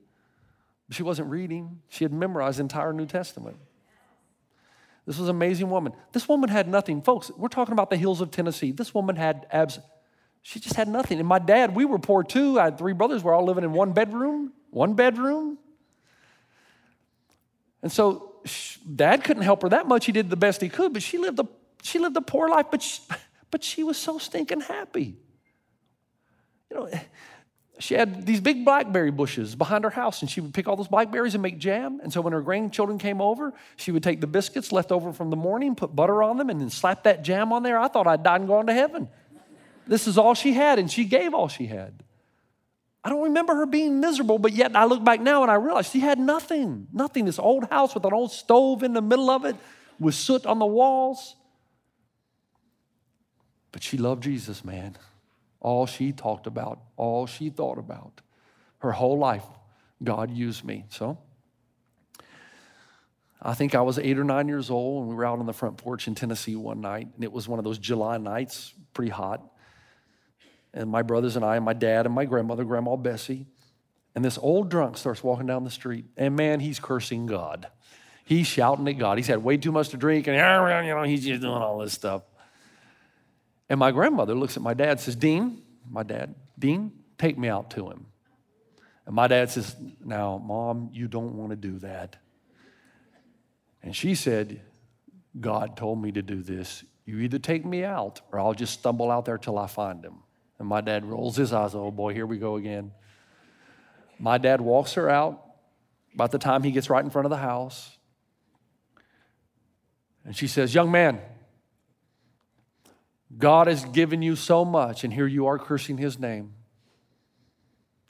She 0.91 1.01
wasn't 1.01 1.31
reading, 1.31 1.79
she 1.89 2.03
had 2.03 2.13
memorized 2.13 2.59
the 2.59 2.61
entire 2.61 2.93
New 2.93 3.07
Testament. 3.07 3.57
This 5.07 5.17
was 5.17 5.27
an 5.27 5.35
amazing 5.35 5.71
woman. 5.71 5.93
This 6.11 6.29
woman 6.29 6.51
had 6.51 6.67
nothing. 6.67 7.01
Folks, 7.01 7.31
we're 7.35 7.47
talking 7.47 7.73
about 7.73 7.89
the 7.89 7.97
hills 7.97 8.21
of 8.21 8.29
Tennessee. 8.29 8.71
This 8.71 8.93
woman 8.93 9.15
had 9.15 9.47
abs, 9.49 9.79
she 10.41 10.59
just 10.59 10.75
had 10.75 10.87
nothing. 10.87 11.19
And 11.19 11.27
my 11.27 11.39
dad, 11.39 11.75
we 11.75 11.85
were 11.85 11.99
poor 11.99 12.23
too. 12.23 12.59
I 12.59 12.65
had 12.65 12.77
three 12.77 12.93
brothers. 12.93 13.23
We're 13.23 13.33
all 13.33 13.45
living 13.45 13.63
in 13.63 13.73
one 13.73 13.93
bedroom, 13.93 14.53
one 14.69 14.93
bedroom. 14.95 15.57
And 17.83 17.91
so 17.91 18.35
dad 18.95 19.23
couldn't 19.23 19.43
help 19.43 19.61
her 19.61 19.69
that 19.69 19.87
much. 19.87 20.05
He 20.05 20.11
did 20.11 20.29
the 20.29 20.35
best 20.35 20.61
he 20.61 20.69
could, 20.69 20.93
but 20.93 21.03
she 21.03 21.17
lived 21.17 21.39
a, 21.39 21.47
she 21.83 21.99
lived 21.99 22.17
a 22.17 22.21
poor 22.21 22.49
life, 22.49 22.67
but 22.71 22.81
she, 22.81 23.01
but 23.51 23.63
she 23.63 23.83
was 23.83 23.97
so 23.97 24.17
stinking 24.17 24.61
happy. 24.61 25.15
You 26.69 26.75
know, 26.77 26.89
she 27.79 27.95
had 27.95 28.25
these 28.25 28.39
big 28.39 28.63
blackberry 28.63 29.11
bushes 29.11 29.55
behind 29.55 29.83
her 29.83 29.89
house, 29.89 30.21
and 30.21 30.29
she 30.29 30.39
would 30.39 30.53
pick 30.53 30.67
all 30.67 30.75
those 30.75 30.87
blackberries 30.87 31.33
and 31.33 31.41
make 31.41 31.57
jam. 31.57 31.99
And 32.01 32.13
so 32.13 32.21
when 32.21 32.33
her 32.33 32.41
grandchildren 32.41 32.97
came 32.97 33.21
over, 33.21 33.53
she 33.75 33.91
would 33.91 34.03
take 34.03 34.21
the 34.21 34.27
biscuits 34.27 34.71
left 34.71 34.91
over 34.91 35.11
from 35.11 35.31
the 35.31 35.35
morning, 35.35 35.75
put 35.75 35.95
butter 35.95 36.21
on 36.21 36.37
them, 36.37 36.49
and 36.49 36.61
then 36.61 36.69
slap 36.69 37.03
that 37.03 37.23
jam 37.23 37.51
on 37.51 37.63
there. 37.63 37.77
I 37.77 37.87
thought 37.87 38.07
I'd 38.07 38.23
died 38.23 38.41
and 38.41 38.47
gone 38.47 38.67
to 38.67 38.73
heaven. 38.73 39.09
This 39.91 40.07
is 40.07 40.17
all 40.17 40.35
she 40.35 40.53
had, 40.53 40.79
and 40.79 40.89
she 40.89 41.03
gave 41.03 41.33
all 41.33 41.49
she 41.49 41.65
had. 41.65 42.01
I 43.03 43.09
don't 43.09 43.23
remember 43.23 43.55
her 43.55 43.65
being 43.65 43.99
miserable, 43.99 44.39
but 44.39 44.53
yet 44.53 44.73
I 44.73 44.85
look 44.85 45.03
back 45.03 45.19
now 45.19 45.41
and 45.41 45.51
I 45.51 45.55
realize 45.55 45.89
she 45.89 45.99
had 45.99 46.17
nothing. 46.17 46.87
Nothing. 46.93 47.25
This 47.25 47.37
old 47.37 47.69
house 47.69 47.93
with 47.93 48.05
an 48.05 48.13
old 48.13 48.31
stove 48.31 48.83
in 48.83 48.93
the 48.93 49.01
middle 49.01 49.29
of 49.29 49.43
it 49.43 49.57
with 49.99 50.15
soot 50.15 50.45
on 50.45 50.59
the 50.59 50.65
walls. 50.65 51.35
But 53.73 53.83
she 53.83 53.97
loved 53.97 54.23
Jesus, 54.23 54.63
man. 54.63 54.95
All 55.59 55.85
she 55.87 56.13
talked 56.13 56.47
about, 56.47 56.79
all 56.95 57.27
she 57.27 57.49
thought 57.49 57.77
about. 57.77 58.21
Her 58.77 58.93
whole 58.93 59.17
life, 59.17 59.43
God 60.01 60.31
used 60.31 60.63
me. 60.63 60.85
So, 60.87 61.17
I 63.41 63.55
think 63.55 63.75
I 63.75 63.81
was 63.81 63.99
eight 63.99 64.17
or 64.17 64.23
nine 64.23 64.47
years 64.47 64.69
old, 64.69 65.01
and 65.01 65.09
we 65.09 65.15
were 65.15 65.25
out 65.25 65.39
on 65.39 65.47
the 65.47 65.53
front 65.53 65.75
porch 65.75 66.07
in 66.07 66.15
Tennessee 66.15 66.55
one 66.55 66.79
night, 66.79 67.09
and 67.13 67.25
it 67.25 67.31
was 67.33 67.49
one 67.49 67.59
of 67.59 67.65
those 67.65 67.77
July 67.77 68.17
nights, 68.17 68.73
pretty 68.93 69.11
hot 69.11 69.50
and 70.73 70.89
my 70.89 71.01
brothers 71.01 71.35
and 71.35 71.43
I, 71.43 71.55
and 71.57 71.65
my 71.65 71.73
dad 71.73 72.05
and 72.05 72.15
my 72.15 72.25
grandmother, 72.25 72.63
Grandma 72.63 72.95
Bessie. 72.95 73.45
And 74.15 74.25
this 74.25 74.37
old 74.37 74.69
drunk 74.69 74.97
starts 74.97 75.23
walking 75.23 75.45
down 75.45 75.63
the 75.63 75.71
street, 75.71 76.05
and 76.17 76.35
man, 76.35 76.59
he's 76.59 76.79
cursing 76.79 77.25
God. 77.25 77.67
He's 78.25 78.47
shouting 78.47 78.87
at 78.87 78.97
God. 78.97 79.17
He's 79.17 79.27
had 79.27 79.43
way 79.43 79.57
too 79.57 79.71
much 79.71 79.89
to 79.89 79.97
drink, 79.97 80.27
and 80.27 80.35
you 80.87 80.93
know, 80.93 81.03
he's 81.03 81.25
just 81.25 81.41
doing 81.41 81.53
all 81.53 81.79
this 81.79 81.93
stuff. 81.93 82.23
And 83.69 83.79
my 83.79 83.91
grandmother 83.91 84.35
looks 84.35 84.57
at 84.57 84.63
my 84.63 84.73
dad, 84.73 84.99
says, 84.99 85.15
Dean, 85.15 85.61
my 85.89 86.03
dad, 86.03 86.35
Dean, 86.59 86.91
take 87.17 87.37
me 87.37 87.47
out 87.47 87.71
to 87.71 87.89
him. 87.89 88.05
And 89.05 89.15
my 89.15 89.27
dad 89.27 89.49
says, 89.49 89.75
Now, 90.03 90.37
mom, 90.37 90.89
you 90.93 91.07
don't 91.07 91.35
want 91.35 91.51
to 91.51 91.55
do 91.55 91.79
that. 91.79 92.17
And 93.81 93.95
she 93.95 94.13
said, 94.15 94.61
God 95.39 95.77
told 95.77 96.01
me 96.01 96.11
to 96.11 96.21
do 96.21 96.43
this. 96.43 96.83
You 97.05 97.19
either 97.19 97.39
take 97.39 97.65
me 97.65 97.83
out 97.83 98.21
or 98.31 98.39
I'll 98.39 98.53
just 98.53 98.73
stumble 98.73 99.09
out 99.09 99.25
there 99.25 99.37
till 99.37 99.57
I 99.57 99.67
find 99.67 100.03
him. 100.03 100.19
And 100.61 100.69
my 100.69 100.79
dad 100.79 101.03
rolls 101.03 101.37
his 101.37 101.53
eyes, 101.53 101.73
oh 101.73 101.89
boy, 101.89 102.13
here 102.13 102.27
we 102.27 102.37
go 102.37 102.55
again. 102.55 102.91
My 104.19 104.37
dad 104.37 104.61
walks 104.61 104.93
her 104.93 105.09
out 105.09 105.43
about 106.13 106.29
the 106.29 106.37
time 106.37 106.61
he 106.61 106.69
gets 106.69 106.87
right 106.87 107.03
in 107.03 107.09
front 107.09 107.25
of 107.25 107.31
the 107.31 107.37
house. 107.37 107.97
And 110.23 110.37
she 110.37 110.45
says, 110.45 110.75
Young 110.75 110.91
man, 110.91 111.19
God 113.35 113.65
has 113.65 113.83
given 113.85 114.21
you 114.21 114.35
so 114.35 114.63
much, 114.63 115.03
and 115.03 115.11
here 115.11 115.25
you 115.25 115.47
are 115.47 115.57
cursing 115.57 115.97
his 115.97 116.19
name. 116.19 116.53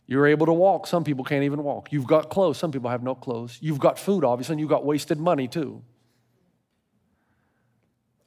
You're 0.06 0.28
able 0.28 0.48
to 0.48 0.54
walk. 0.54 0.88
Some 0.88 1.06
people 1.06 1.24
can't 1.24 1.46
even 1.46 1.64
walk. 1.64 1.94
You've 1.94 2.06
got 2.06 2.30
clothes. 2.30 2.58
Some 2.58 2.74
people 2.74 2.90
have 2.90 3.02
no 3.02 3.16
clothes. 3.16 3.60
You've 3.62 3.80
got 3.80 3.98
food, 3.98 4.26
obviously, 4.26 4.56
and 4.56 4.60
you've 4.60 4.68
got 4.68 4.84
wasted 4.84 5.22
money 5.22 5.48
too. 5.48 5.84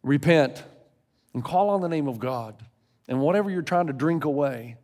Repent 0.02 0.64
and 1.34 1.44
call 1.44 1.68
on 1.68 1.82
the 1.82 1.90
name 1.90 2.08
of 2.08 2.18
God. 2.18 2.64
And 3.08 3.20
whatever 3.20 3.50
you're 3.50 3.62
trying 3.62 3.88
to 3.88 3.92
drink 3.92 4.24
away, 4.24 4.76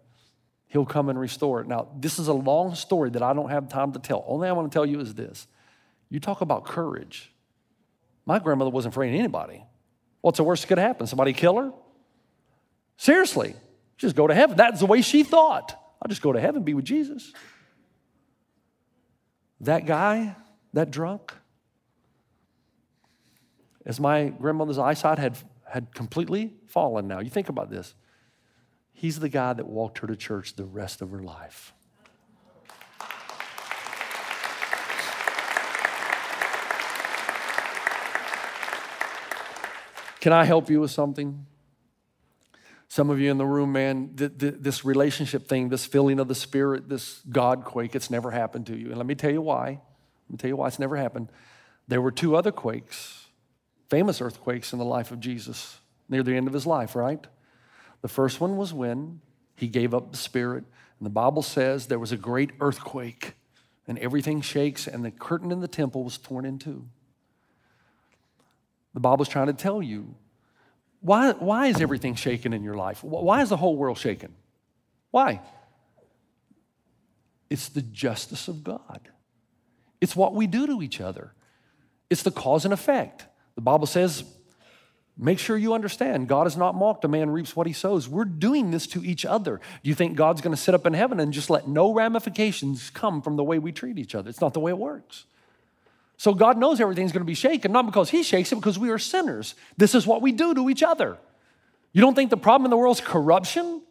He'll 0.70 0.86
come 0.86 1.08
and 1.08 1.18
restore 1.18 1.60
it. 1.60 1.66
Now, 1.66 1.88
this 1.98 2.20
is 2.20 2.28
a 2.28 2.32
long 2.32 2.76
story 2.76 3.10
that 3.10 3.22
I 3.22 3.32
don't 3.32 3.50
have 3.50 3.68
time 3.68 3.92
to 3.92 3.98
tell. 3.98 4.24
Only 4.28 4.48
I 4.48 4.52
want 4.52 4.70
to 4.70 4.74
tell 4.74 4.86
you 4.86 5.00
is 5.00 5.14
this 5.14 5.48
you 6.10 6.20
talk 6.20 6.40
about 6.40 6.64
courage. 6.64 7.32
My 8.24 8.38
grandmother 8.38 8.70
wasn't 8.70 8.94
afraid 8.94 9.12
of 9.12 9.18
anybody. 9.18 9.64
What's 10.20 10.36
the 10.36 10.44
worst 10.44 10.62
that 10.62 10.68
could 10.68 10.78
happen? 10.78 11.06
Somebody 11.08 11.32
kill 11.32 11.56
her? 11.56 11.72
Seriously, 12.96 13.54
just 13.96 14.14
go 14.14 14.26
to 14.26 14.34
heaven. 14.34 14.56
That's 14.56 14.78
the 14.78 14.86
way 14.86 15.02
she 15.02 15.24
thought. 15.24 15.72
I'll 16.00 16.08
just 16.08 16.22
go 16.22 16.32
to 16.32 16.40
heaven, 16.40 16.62
be 16.62 16.74
with 16.74 16.84
Jesus. 16.84 17.32
That 19.60 19.86
guy, 19.86 20.36
that 20.72 20.90
drunk, 20.90 21.32
as 23.84 23.98
my 23.98 24.28
grandmother's 24.28 24.78
eyesight 24.78 25.18
had, 25.18 25.36
had 25.68 25.94
completely 25.94 26.52
fallen 26.68 27.08
now. 27.08 27.20
You 27.20 27.30
think 27.30 27.48
about 27.48 27.70
this. 27.70 27.94
He's 29.00 29.18
the 29.18 29.30
guy 29.30 29.54
that 29.54 29.66
walked 29.66 30.00
her 30.00 30.06
to 30.06 30.14
church 30.14 30.56
the 30.56 30.66
rest 30.66 31.00
of 31.00 31.10
her 31.10 31.22
life. 31.22 31.72
Can 40.20 40.34
I 40.34 40.44
help 40.44 40.68
you 40.68 40.82
with 40.82 40.90
something? 40.90 41.46
Some 42.88 43.08
of 43.08 43.18
you 43.18 43.30
in 43.30 43.38
the 43.38 43.46
room, 43.46 43.72
man, 43.72 44.10
th- 44.18 44.36
th- 44.36 44.56
this 44.58 44.84
relationship 44.84 45.48
thing, 45.48 45.70
this 45.70 45.86
feeling 45.86 46.20
of 46.20 46.28
the 46.28 46.34
Spirit, 46.34 46.90
this 46.90 47.22
God 47.30 47.64
quake, 47.64 47.94
it's 47.94 48.10
never 48.10 48.30
happened 48.30 48.66
to 48.66 48.76
you. 48.76 48.88
And 48.88 48.98
let 48.98 49.06
me 49.06 49.14
tell 49.14 49.30
you 49.30 49.40
why. 49.40 49.80
Let 50.28 50.30
me 50.30 50.36
tell 50.36 50.48
you 50.48 50.56
why 50.56 50.66
it's 50.66 50.78
never 50.78 50.98
happened. 50.98 51.30
There 51.88 52.02
were 52.02 52.12
two 52.12 52.36
other 52.36 52.52
quakes, 52.52 53.28
famous 53.88 54.20
earthquakes 54.20 54.74
in 54.74 54.78
the 54.78 54.84
life 54.84 55.10
of 55.10 55.20
Jesus 55.20 55.78
near 56.10 56.22
the 56.22 56.36
end 56.36 56.48
of 56.48 56.52
his 56.52 56.66
life, 56.66 56.94
right? 56.94 57.26
The 58.02 58.08
first 58.08 58.40
one 58.40 58.56
was 58.56 58.72
when 58.72 59.20
he 59.56 59.68
gave 59.68 59.94
up 59.94 60.10
the 60.10 60.18
Spirit. 60.18 60.64
And 60.98 61.06
the 61.06 61.10
Bible 61.10 61.42
says 61.42 61.86
there 61.86 61.98
was 61.98 62.12
a 62.12 62.16
great 62.16 62.50
earthquake, 62.60 63.34
and 63.86 63.98
everything 63.98 64.40
shakes, 64.40 64.86
and 64.86 65.04
the 65.04 65.10
curtain 65.10 65.50
in 65.50 65.60
the 65.60 65.68
temple 65.68 66.04
was 66.04 66.18
torn 66.18 66.44
in 66.44 66.58
two. 66.58 66.86
The 68.94 69.00
Bible's 69.00 69.28
trying 69.28 69.46
to 69.46 69.52
tell 69.52 69.82
you 69.82 70.14
why, 71.00 71.32
why 71.32 71.68
is 71.68 71.80
everything 71.80 72.14
shaken 72.14 72.52
in 72.52 72.62
your 72.62 72.74
life? 72.74 73.02
Why 73.02 73.40
is 73.40 73.48
the 73.48 73.56
whole 73.56 73.76
world 73.76 73.96
shaken? 73.96 74.34
Why? 75.10 75.40
It's 77.48 77.68
the 77.68 77.82
justice 77.82 78.48
of 78.48 78.62
God. 78.62 79.08
It's 80.00 80.14
what 80.14 80.34
we 80.34 80.46
do 80.46 80.66
to 80.66 80.82
each 80.82 81.00
other. 81.00 81.32
It's 82.10 82.22
the 82.22 82.30
cause 82.30 82.64
and 82.64 82.74
effect. 82.74 83.24
The 83.54 83.60
Bible 83.62 83.86
says 83.86 84.24
Make 85.22 85.38
sure 85.38 85.58
you 85.58 85.74
understand 85.74 86.28
God 86.28 86.46
is 86.46 86.56
not 86.56 86.74
mocked. 86.74 87.04
A 87.04 87.08
man 87.08 87.28
reaps 87.28 87.54
what 87.54 87.66
he 87.66 87.74
sows. 87.74 88.08
We're 88.08 88.24
doing 88.24 88.70
this 88.70 88.86
to 88.88 89.04
each 89.04 89.26
other. 89.26 89.60
Do 89.82 89.90
you 89.90 89.94
think 89.94 90.16
God's 90.16 90.40
going 90.40 90.56
to 90.56 90.60
sit 90.60 90.74
up 90.74 90.86
in 90.86 90.94
heaven 90.94 91.20
and 91.20 91.30
just 91.30 91.50
let 91.50 91.68
no 91.68 91.92
ramifications 91.92 92.88
come 92.88 93.20
from 93.20 93.36
the 93.36 93.44
way 93.44 93.58
we 93.58 93.70
treat 93.70 93.98
each 93.98 94.14
other? 94.14 94.30
It's 94.30 94.40
not 94.40 94.54
the 94.54 94.60
way 94.60 94.70
it 94.70 94.78
works. 94.78 95.26
So 96.16 96.32
God 96.32 96.56
knows 96.56 96.80
everything's 96.80 97.12
going 97.12 97.20
to 97.20 97.26
be 97.26 97.34
shaken, 97.34 97.70
not 97.70 97.84
because 97.84 98.08
he 98.08 98.22
shakes 98.22 98.50
it, 98.50 98.54
because 98.54 98.78
we 98.78 98.88
are 98.88 98.98
sinners. 98.98 99.54
This 99.76 99.94
is 99.94 100.06
what 100.06 100.22
we 100.22 100.32
do 100.32 100.54
to 100.54 100.70
each 100.70 100.82
other. 100.82 101.18
You 101.92 102.00
don't 102.00 102.14
think 102.14 102.30
the 102.30 102.38
problem 102.38 102.64
in 102.64 102.70
the 102.70 102.78
world 102.78 102.96
is 102.96 103.02
corruption? 103.02 103.82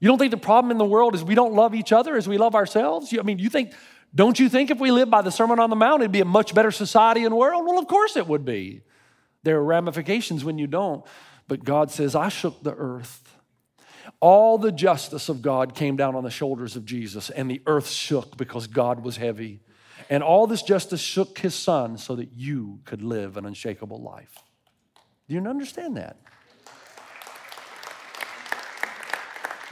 You 0.00 0.08
don't 0.08 0.18
think 0.18 0.32
the 0.32 0.36
problem 0.36 0.72
in 0.72 0.78
the 0.78 0.84
world 0.84 1.14
is 1.14 1.22
we 1.22 1.36
don't 1.36 1.54
love 1.54 1.76
each 1.76 1.92
other 1.92 2.16
as 2.16 2.28
we 2.28 2.38
love 2.38 2.56
ourselves? 2.56 3.14
I 3.16 3.22
mean, 3.22 3.38
you 3.38 3.50
think, 3.50 3.72
don't 4.12 4.38
you 4.40 4.48
think 4.48 4.72
if 4.72 4.80
we 4.80 4.90
lived 4.90 5.12
by 5.12 5.22
the 5.22 5.30
Sermon 5.30 5.60
on 5.60 5.70
the 5.70 5.76
Mount, 5.76 6.02
it'd 6.02 6.10
be 6.10 6.20
a 6.20 6.24
much 6.24 6.54
better 6.54 6.72
society 6.72 7.24
and 7.24 7.36
world? 7.36 7.64
Well, 7.66 7.78
of 7.78 7.86
course 7.86 8.16
it 8.16 8.26
would 8.26 8.44
be. 8.44 8.82
There 9.42 9.56
are 9.56 9.64
ramifications 9.64 10.44
when 10.44 10.58
you 10.58 10.66
don't. 10.66 11.04
But 11.48 11.64
God 11.64 11.90
says, 11.90 12.14
I 12.14 12.28
shook 12.28 12.62
the 12.62 12.74
earth. 12.74 13.36
All 14.20 14.58
the 14.58 14.72
justice 14.72 15.28
of 15.28 15.42
God 15.42 15.74
came 15.74 15.96
down 15.96 16.14
on 16.14 16.24
the 16.24 16.30
shoulders 16.30 16.76
of 16.76 16.84
Jesus, 16.84 17.30
and 17.30 17.50
the 17.50 17.62
earth 17.66 17.88
shook 17.88 18.36
because 18.36 18.66
God 18.66 19.02
was 19.02 19.16
heavy. 19.16 19.60
And 20.08 20.22
all 20.22 20.46
this 20.46 20.62
justice 20.62 21.00
shook 21.00 21.38
his 21.38 21.54
son 21.54 21.96
so 21.98 22.16
that 22.16 22.32
you 22.32 22.80
could 22.84 23.02
live 23.02 23.36
an 23.36 23.46
unshakable 23.46 24.02
life. 24.02 24.38
Do 25.28 25.34
you 25.34 25.46
understand 25.46 25.96
that? 25.96 26.16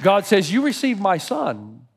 God 0.02 0.26
says, 0.26 0.52
You 0.52 0.62
received 0.62 1.00
my 1.00 1.18
son, 1.18 1.88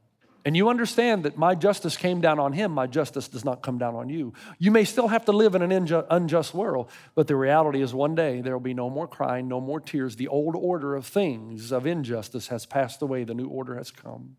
and 0.43 0.57
you 0.57 0.69
understand 0.69 1.23
that 1.23 1.37
my 1.37 1.53
justice 1.53 1.95
came 1.95 2.19
down 2.19 2.39
on 2.39 2.53
him, 2.53 2.71
my 2.71 2.87
justice 2.87 3.27
does 3.27 3.45
not 3.45 3.61
come 3.61 3.77
down 3.77 3.95
on 3.95 4.09
you. 4.09 4.33
You 4.57 4.71
may 4.71 4.85
still 4.85 5.07
have 5.07 5.25
to 5.25 5.31
live 5.31 5.53
in 5.53 5.61
an 5.61 6.03
unjust 6.09 6.53
world, 6.53 6.89
but 7.13 7.27
the 7.27 7.35
reality 7.35 7.81
is 7.81 7.93
one 7.93 8.15
day 8.15 8.41
there 8.41 8.53
will 8.53 8.59
be 8.59 8.73
no 8.73 8.89
more 8.89 9.07
crying, 9.07 9.47
no 9.47 9.61
more 9.61 9.79
tears. 9.79 10.15
The 10.15 10.27
old 10.27 10.55
order 10.55 10.95
of 10.95 11.05
things, 11.05 11.71
of 11.71 11.85
injustice, 11.85 12.47
has 12.47 12.65
passed 12.65 13.03
away, 13.03 13.23
the 13.23 13.35
new 13.35 13.47
order 13.47 13.75
has 13.75 13.91
come. 13.91 14.37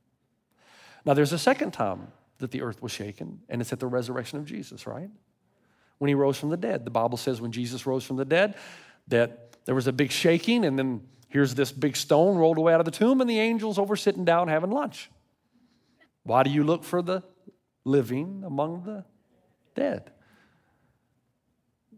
Now, 1.05 1.15
there's 1.15 1.33
a 1.33 1.39
second 1.39 1.73
time 1.73 2.09
that 2.39 2.51
the 2.51 2.63
earth 2.63 2.83
was 2.83 2.91
shaken, 2.91 3.41
and 3.49 3.61
it's 3.61 3.73
at 3.73 3.79
the 3.79 3.87
resurrection 3.87 4.39
of 4.39 4.45
Jesus, 4.45 4.87
right? 4.87 5.11
When 5.99 6.09
he 6.09 6.15
rose 6.15 6.37
from 6.37 6.51
the 6.51 6.57
dead. 6.57 6.85
The 6.85 6.91
Bible 6.91 7.17
says 7.17 7.41
when 7.41 7.53
Jesus 7.53 7.87
rose 7.87 8.05
from 8.05 8.17
the 8.17 8.25
dead, 8.25 8.57
that 9.07 9.57
there 9.67 9.75
was 9.77 9.87
a 9.87 9.93
big 9.93 10.11
shaking, 10.11 10.65
and 10.65 10.77
then 10.77 11.03
here's 11.29 11.55
this 11.55 11.71
big 11.71 11.97
stone 11.97 12.37
rolled 12.37 12.59
away 12.59 12.75
out 12.75 12.81
of 12.81 12.87
the 12.87 12.91
tomb, 12.91 13.21
and 13.21 13.31
the 13.31 13.39
angels 13.39 13.79
over 13.79 13.95
sitting 13.95 14.25
down 14.25 14.49
having 14.49 14.71
lunch. 14.71 15.09
Why 16.25 16.43
do 16.43 16.51
you 16.51 16.65
look 16.65 16.85
for 16.85 17.03
the 17.03 17.23
living 17.85 18.43
among 18.47 18.85
the 18.85 19.05
dead? 19.75 20.13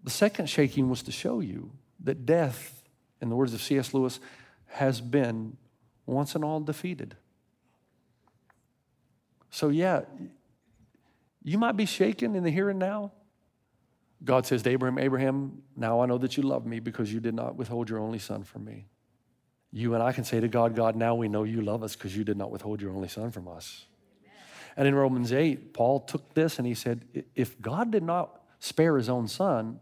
The 0.02 0.10
second 0.10 0.48
shaking 0.48 0.88
was 0.88 1.02
to 1.02 1.12
show 1.12 1.40
you 1.40 1.72
that 2.02 2.26
death, 2.26 2.82
in 3.20 3.28
the 3.28 3.37
words 3.37 3.54
of 3.54 3.62
C.S. 3.62 3.94
Lewis, 3.94 4.20
has 4.66 5.00
been 5.00 5.56
once 6.06 6.34
and 6.34 6.44
all 6.44 6.60
defeated. 6.60 7.16
So, 9.50 9.68
yeah, 9.68 10.02
you 11.42 11.58
might 11.58 11.76
be 11.76 11.87
shaken 11.87 12.34
in 12.34 12.42
the 12.42 12.50
here 12.50 12.70
and 12.70 12.78
now. 12.78 13.12
God 14.24 14.46
says 14.46 14.62
to 14.62 14.70
Abraham, 14.70 14.98
Abraham, 14.98 15.62
now 15.76 16.00
I 16.00 16.06
know 16.06 16.18
that 16.18 16.37
you 16.37 16.42
love 16.42 16.66
me 16.66 16.80
because 16.80 17.12
you 17.12 17.20
did 17.20 17.34
not 17.34 17.56
withhold 17.56 17.90
your 17.90 17.98
only 17.98 18.18
son 18.18 18.42
from 18.42 18.64
me. 18.64 18.87
You 19.70 19.94
and 19.94 20.02
I 20.02 20.12
can 20.12 20.24
say 20.24 20.40
to 20.40 20.48
God, 20.48 20.74
God, 20.74 20.96
now 20.96 21.14
we 21.14 21.28
know 21.28 21.44
you 21.44 21.60
love 21.60 21.82
us 21.82 21.94
because 21.94 22.16
you 22.16 22.24
did 22.24 22.37
not 22.37 22.50
withhold 22.50 22.80
your 22.80 22.92
only 22.92 23.08
son 23.08 23.30
from 23.30 23.48
us. 23.48 23.87
And 24.76 24.88
in 24.88 24.94
Romans 24.94 25.32
8, 25.32 25.72
Paul 25.72 26.00
took 26.00 26.34
this 26.34 26.58
and 26.58 26.66
he 26.66 26.74
said, 26.74 27.24
if 27.34 27.60
God 27.60 27.90
did 27.90 28.02
not 28.02 28.42
spare 28.58 28.96
his 28.96 29.08
own 29.08 29.28
son, 29.28 29.78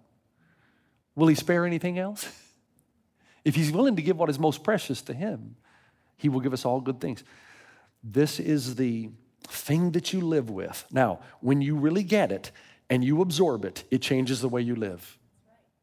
will 1.15 1.29
he 1.29 1.35
spare 1.35 1.67
anything 1.67 1.99
else? 1.99 2.29
If 3.45 3.57
he's 3.57 3.73
willing 3.73 3.97
to 3.97 4.03
give 4.03 4.17
what 4.17 4.31
is 4.31 4.39
most 4.39 4.63
precious 4.63 5.03
to 5.03 5.13
him, 5.13 5.57
he 6.17 6.29
will 6.29 6.39
give 6.39 6.53
us 6.53 6.65
all 6.65 6.81
good 6.81 7.01
things. 7.01 7.25
This 8.05 8.39
is 8.39 8.77
the 8.77 9.11
thing 9.49 9.91
that 9.93 10.13
you 10.13 10.21
live 10.21 10.49
with. 10.49 10.87
Now, 10.93 11.19
when 11.41 11.61
you 11.61 11.77
really 11.77 12.05
get 12.05 12.31
it 12.31 12.53
and 12.89 13.05
you 13.05 13.21
absorb 13.21 13.65
it, 13.65 13.83
it 13.91 14.01
changes 14.01 14.41
the 14.41 14.49
way 14.49 14.63
you 14.63 14.77
live. 14.77 15.19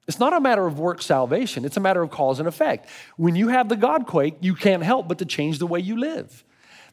It's 0.07 0.19
not 0.19 0.33
a 0.33 0.39
matter 0.39 0.65
of 0.65 0.79
work 0.79 1.01
salvation, 1.01 1.65
it's 1.65 1.77
a 1.77 1.81
matter 1.81 2.01
of 2.01 2.09
cause 2.09 2.39
and 2.39 2.47
effect. 2.47 2.87
When 3.17 3.35
you 3.35 3.49
have 3.49 3.69
the 3.69 3.75
God 3.75 4.07
quake, 4.07 4.37
you 4.41 4.55
can't 4.55 4.81
help 4.81 5.07
but 5.07 5.19
to 5.19 5.25
change 5.25 5.59
the 5.59 5.67
way 5.67 5.79
you 5.79 5.97
live. 5.97 6.43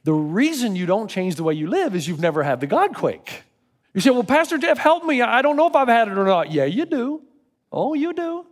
The 0.07 0.14
reason 0.14 0.77
you 0.77 0.87
don't 0.87 1.09
change 1.09 1.35
the 1.35 1.42
way 1.42 1.55
you 1.55 1.66
live 1.66 1.97
is 1.97 2.07
you've 2.07 2.21
never 2.21 2.45
had 2.45 2.61
the 2.61 2.69
God 2.69 2.95
quake. 2.95 3.42
You 3.92 4.01
say, 4.01 4.11
Well, 4.11 4.23
Pastor 4.23 4.57
Jeff, 4.57 4.79
help 4.79 5.05
me. 5.05 5.21
I 5.21 5.42
don't 5.42 5.57
know 5.57 5.66
if 5.66 5.75
I've 5.75 5.88
had 5.88 6.07
it 6.07 6.16
or 6.16 6.25
not. 6.25 6.53
Yeah, 6.53 6.64
you 6.64 6.87
do. 6.87 7.23
Oh, 7.73 7.92
you 7.92 8.12
do. 8.12 8.47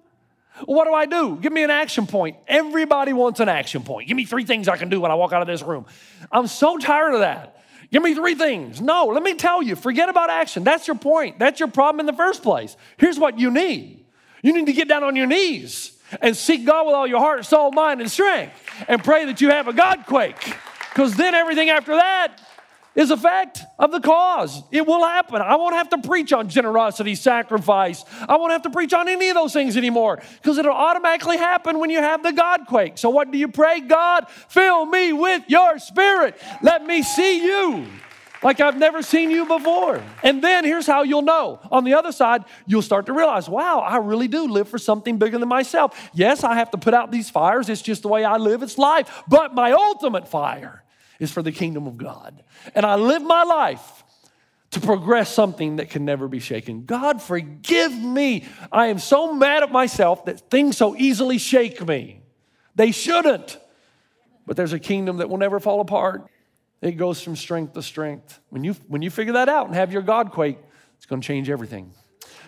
What 0.65 0.87
do 0.87 0.93
I 0.93 1.07
do? 1.07 1.39
Give 1.41 1.53
me 1.53 1.63
an 1.63 1.71
action 1.71 2.09
point. 2.09 2.39
Everybody 2.49 3.13
wants 3.13 3.39
an 3.39 3.49
action 3.49 3.85
point. 3.85 4.09
Give 4.09 4.17
me 4.17 4.25
three 4.25 4.45
things 4.45 4.67
I 4.67 4.77
can 4.77 4.89
do 4.89 5.01
when 5.01 5.13
I 5.13 5.15
walk 5.15 5.33
out 5.33 5.43
of 5.43 5.47
this 5.47 5.63
room. 5.63 5.87
I'm 6.33 6.49
so 6.49 6.77
tired 6.77 7.15
of 7.15 7.21
that. 7.21 7.63
Give 7.93 8.03
me 8.03 8.17
three 8.17 8.35
things. 8.35 8.81
No, 8.81 9.07
let 9.07 9.23
me 9.23 9.35
tell 9.35 9.63
you, 9.63 9.77
forget 9.77 10.09
about 10.09 10.31
action. 10.31 10.65
That's 10.65 10.89
your 10.89 10.97
point. 10.97 11.39
That's 11.39 11.61
your 11.61 11.69
problem 11.69 12.01
in 12.01 12.07
the 12.07 12.15
first 12.15 12.43
place. 12.43 12.77
Here's 12.97 13.17
what 13.19 13.39
you 13.39 13.53
need 13.53 14.05
you 14.43 14.53
need 14.53 14.67
to 14.67 14.73
get 14.73 14.89
down 14.89 15.05
on 15.05 15.15
your 15.15 15.29
knees 15.29 15.97
and 16.21 16.37
seek 16.37 16.67
God 16.67 16.85
with 16.85 16.97
all 16.97 17.07
your 17.07 17.21
heart, 17.21 17.45
soul, 17.45 17.71
mind, 17.71 18.01
and 18.01 18.11
strength 18.11 18.55
and 18.89 19.05
pray 19.05 19.27
that 19.27 19.41
you 19.41 19.51
have 19.51 19.69
a 19.69 19.73
God 19.73 20.05
quake. 20.07 20.57
Because 20.95 21.17
then 21.17 21.35
everything 21.35 21.71
after 21.71 21.97
that 21.97 22.41
is 22.95 23.11
a 23.11 23.17
fact 23.17 23.63
of 23.81 23.91
the 23.91 23.99
cause. 23.99 24.63
It 24.71 24.87
will 24.87 25.05
happen. 25.05 25.43
I 25.43 25.57
won't 25.57 25.75
have 25.75 25.89
to 25.89 25.99
preach 25.99 26.33
on 26.33 26.49
generosity, 26.49 27.17
sacrifice. 27.17 28.05
I 28.29 28.37
won't 28.37 28.53
have 28.53 28.63
to 28.63 28.71
preach 28.71 28.95
on 28.95 29.09
any 29.09 29.29
of 29.29 29.35
those 29.35 29.53
things 29.53 29.77
anymore 29.77 30.23
because 30.41 30.57
it'll 30.57 30.73
automatically 30.73 31.37
happen 31.37 31.81
when 31.81 31.91
you 31.91 31.99
have 31.99 32.23
the 32.23 32.33
God 32.33 32.67
quake. 32.69 32.97
So, 32.97 33.11
what 33.11 33.33
do 33.33 33.39
you 33.39 33.49
pray? 33.49 33.81
God, 33.81 34.31
fill 34.31 34.87
me 34.87 35.13
with 35.13 35.43
your 35.49 35.81
spirit. 35.81 36.41
Let 36.63 36.87
me 36.87 37.03
see 37.03 37.45
you 37.45 37.87
like 38.45 38.61
I've 38.61 38.79
never 38.79 39.03
seen 39.03 39.31
you 39.31 39.47
before. 39.47 40.01
And 40.23 40.43
then 40.43 40.65
here's 40.65 40.87
how 40.87 41.03
you'll 41.03 41.23
know. 41.23 41.59
On 41.73 41.83
the 41.83 41.95
other 41.95 42.13
side, 42.13 42.45
you'll 42.67 42.83
start 42.83 43.07
to 43.07 43.13
realize, 43.13 43.49
wow, 43.49 43.81
I 43.81 43.97
really 43.97 44.29
do 44.29 44.47
live 44.47 44.69
for 44.69 44.79
something 44.79 45.19
bigger 45.19 45.39
than 45.39 45.49
myself. 45.49 46.11
Yes, 46.13 46.45
I 46.45 46.55
have 46.55 46.71
to 46.73 46.79
put 46.79 46.95
out 46.95 47.11
these 47.11 47.31
fires. 47.31 47.69
It's 47.69 47.83
just 47.83 48.03
the 48.03 48.09
way 48.09 48.23
I 48.23 48.37
live. 48.37 48.63
It's 48.63 48.79
life. 48.79 49.25
But 49.27 49.55
my 49.55 49.73
ultimate 49.73 50.29
fire 50.29 50.84
is 51.21 51.31
for 51.31 51.43
the 51.43 51.53
kingdom 51.53 51.87
of 51.87 51.97
God. 51.97 52.43
And 52.75 52.85
I 52.85 52.97
live 52.97 53.23
my 53.23 53.43
life 53.43 54.05
to 54.73 54.81
progress 54.81 55.33
something 55.33 55.77
that 55.77 55.91
can 55.91 56.05
never 56.05 56.27
be 56.27 56.41
shaken. 56.41 56.85
God, 56.85 57.23
forgive 57.23 57.93
me. 57.93 58.45
I 58.73 58.87
am 58.87 58.99
so 58.99 59.33
mad 59.33 59.63
at 59.63 59.71
myself 59.71 60.25
that 60.25 60.51
things 60.51 60.77
so 60.77 60.97
easily 60.97 61.39
shake 61.39 61.87
me. 61.87 62.21
They 62.75 62.91
shouldn't. 62.91 63.59
But 64.47 64.57
there's 64.57 64.73
a 64.73 64.81
kingdom 64.81 65.19
that 65.19 65.31
will 65.31 65.39
never 65.39 65.61
fall 65.61 65.81
apart. 65.81 66.27
It 66.83 66.93
goes 66.93 67.23
from 67.23 67.37
strength 67.37 67.75
to 67.75 67.83
strength. 67.83 68.41
When 68.51 68.65
you, 68.65 68.75
when 68.89 69.01
you 69.01 69.11
figure 69.11 69.35
that 69.35 69.49
out 69.49 69.67
and 69.67 69.75
have 69.75 69.93
your 69.93 70.03
God 70.03 70.33
quake, 70.33 70.59
it's 70.97 71.07
going 71.07 71.21
to 71.21 71.27
change 71.27 71.49
everything. 71.49 71.93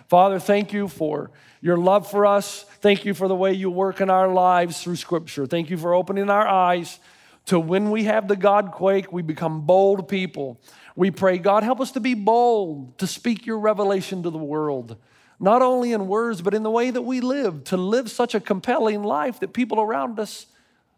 Father, 0.09 0.38
thank 0.38 0.72
you 0.72 0.88
for 0.88 1.31
your 1.61 1.76
love 1.76 2.11
for 2.11 2.26
us. 2.26 2.64
Thank 2.81 3.05
you 3.05 3.14
for 3.14 3.29
the 3.29 3.35
way 3.35 3.52
you 3.52 3.70
work 3.70 4.00
in 4.00 4.11
our 4.11 4.29
lives 4.29 4.83
through 4.83 4.96
Scripture. 4.96 5.46
Thank 5.46 5.70
you 5.70 5.76
for 5.76 5.94
opening 5.94 6.29
our 6.29 6.46
eyes 6.46 6.98
to 7.46 7.61
when 7.61 7.90
we 7.90 8.04
have 8.04 8.28
the 8.28 8.37
God 8.37 8.72
quake, 8.72 9.12
we 9.12 9.22
become 9.22 9.62
bold 9.62 10.09
people. 10.09 10.61
We 10.96 11.11
pray, 11.11 11.38
God, 11.38 11.62
help 11.62 11.80
us 11.80 11.92
to 11.92 12.00
be 12.00 12.14
bold, 12.14 12.98
to 12.98 13.06
speak 13.06 13.46
your 13.46 13.59
revelation 13.59 14.22
to 14.24 14.30
the 14.30 14.38
world, 14.38 14.96
not 15.38 15.62
only 15.62 15.92
in 15.92 16.09
words, 16.09 16.42
but 16.42 16.54
in 16.54 16.62
the 16.62 16.70
way 16.70 16.90
that 16.90 17.02
we 17.02 17.20
live, 17.20 17.64
to 17.64 17.76
live 17.76 18.11
such 18.11 18.35
a 18.35 18.40
compelling 18.40 19.02
life 19.02 19.40
that 19.40 19.52
people 19.52 19.80
around 19.80 20.18
us, 20.18 20.46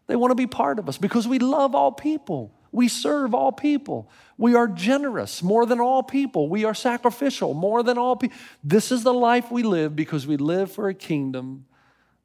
they 0.07 0.15
want 0.15 0.31
to 0.31 0.35
be 0.35 0.47
part 0.47 0.79
of 0.79 0.89
us 0.89 0.97
because 0.97 1.27
we 1.27 1.37
love 1.37 1.75
all 1.75 1.91
people. 1.91 2.53
We 2.71 2.87
serve 2.87 3.33
all 3.33 3.51
people. 3.51 4.09
We 4.37 4.55
are 4.55 4.67
generous 4.67 5.43
more 5.43 5.65
than 5.65 5.79
all 5.79 6.01
people. 6.01 6.49
We 6.49 6.65
are 6.65 6.73
sacrificial 6.73 7.53
more 7.53 7.83
than 7.83 7.97
all 7.97 8.15
people. 8.15 8.37
This 8.63 8.91
is 8.91 9.03
the 9.03 9.13
life 9.13 9.51
we 9.51 9.63
live 9.63 9.95
because 9.95 10.25
we 10.25 10.37
live 10.37 10.71
for 10.71 10.87
a 10.87 10.93
kingdom 10.93 11.65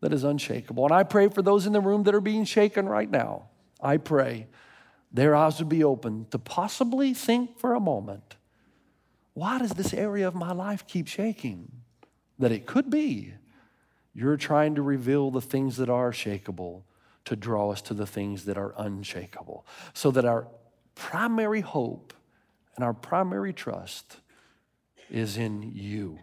that 0.00 0.12
is 0.12 0.22
unshakable. 0.22 0.84
And 0.84 0.94
I 0.94 1.02
pray 1.02 1.28
for 1.28 1.42
those 1.42 1.66
in 1.66 1.72
the 1.72 1.80
room 1.80 2.04
that 2.04 2.14
are 2.14 2.20
being 2.20 2.44
shaken 2.44 2.86
right 2.86 3.10
now. 3.10 3.48
I 3.84 3.98
pray 3.98 4.48
their 5.12 5.36
eyes 5.36 5.58
would 5.60 5.68
be 5.68 5.84
open 5.84 6.26
to 6.30 6.38
possibly 6.38 7.14
think 7.14 7.58
for 7.58 7.74
a 7.74 7.80
moment 7.80 8.36
why 9.34 9.58
does 9.58 9.72
this 9.72 9.92
area 9.92 10.28
of 10.28 10.34
my 10.34 10.52
life 10.52 10.86
keep 10.86 11.08
shaking? 11.08 11.70
That 12.38 12.52
it 12.52 12.66
could 12.66 12.88
be 12.88 13.34
you're 14.14 14.36
trying 14.36 14.76
to 14.76 14.82
reveal 14.82 15.30
the 15.32 15.40
things 15.40 15.76
that 15.76 15.90
are 15.90 16.12
shakable 16.12 16.82
to 17.24 17.34
draw 17.34 17.70
us 17.70 17.82
to 17.82 17.94
the 17.94 18.06
things 18.06 18.44
that 18.44 18.56
are 18.56 18.72
unshakable. 18.78 19.66
So 19.92 20.10
that 20.12 20.24
our 20.24 20.46
primary 20.94 21.62
hope 21.62 22.14
and 22.76 22.84
our 22.84 22.94
primary 22.94 23.52
trust 23.52 24.20
is 25.10 25.36
in 25.36 25.72
you. 25.74 26.18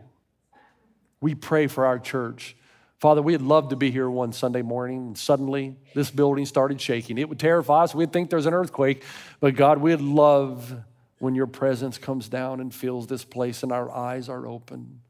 We 1.19 1.35
pray 1.35 1.67
for 1.67 1.85
our 1.85 1.99
church. 1.99 2.55
Father, 3.01 3.23
we'd 3.23 3.41
love 3.41 3.69
to 3.69 3.75
be 3.75 3.89
here 3.89 4.07
one 4.07 4.31
Sunday 4.31 4.61
morning, 4.61 4.99
and 4.99 5.17
suddenly 5.17 5.75
this 5.95 6.11
building 6.11 6.45
started 6.45 6.79
shaking. 6.79 7.17
It 7.17 7.27
would 7.27 7.39
terrify 7.39 7.83
us. 7.83 7.95
We'd 7.95 8.13
think 8.13 8.29
there's 8.29 8.45
an 8.45 8.53
earthquake. 8.53 9.03
But 9.39 9.55
God, 9.55 9.79
we'd 9.79 10.01
love 10.01 10.71
when 11.17 11.33
your 11.33 11.47
presence 11.47 11.97
comes 11.97 12.29
down 12.29 12.59
and 12.59 12.71
fills 12.73 13.07
this 13.07 13.25
place 13.25 13.63
and 13.63 13.71
our 13.71 13.89
eyes 13.89 14.29
are 14.29 14.45
open. 14.45 15.01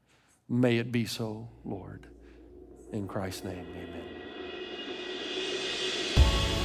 May 0.48 0.78
it 0.78 0.90
be 0.90 1.06
so, 1.06 1.50
Lord. 1.66 2.08
In 2.94 3.10
Christ's 3.10 3.44
name, 3.44 3.66
amen. 3.76 4.04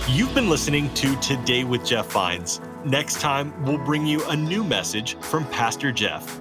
You've 0.08 0.32
been 0.32 0.48
listening 0.48 0.94
to 0.94 1.16
Today 1.16 1.64
with 1.64 1.84
Jeff 1.84 2.12
Vines. 2.12 2.60
Next 2.84 3.20
time, 3.20 3.52
we'll 3.64 3.84
bring 3.84 4.06
you 4.06 4.24
a 4.26 4.36
new 4.36 4.62
message 4.62 5.16
from 5.16 5.44
Pastor 5.46 5.90
Jeff. 5.90 6.40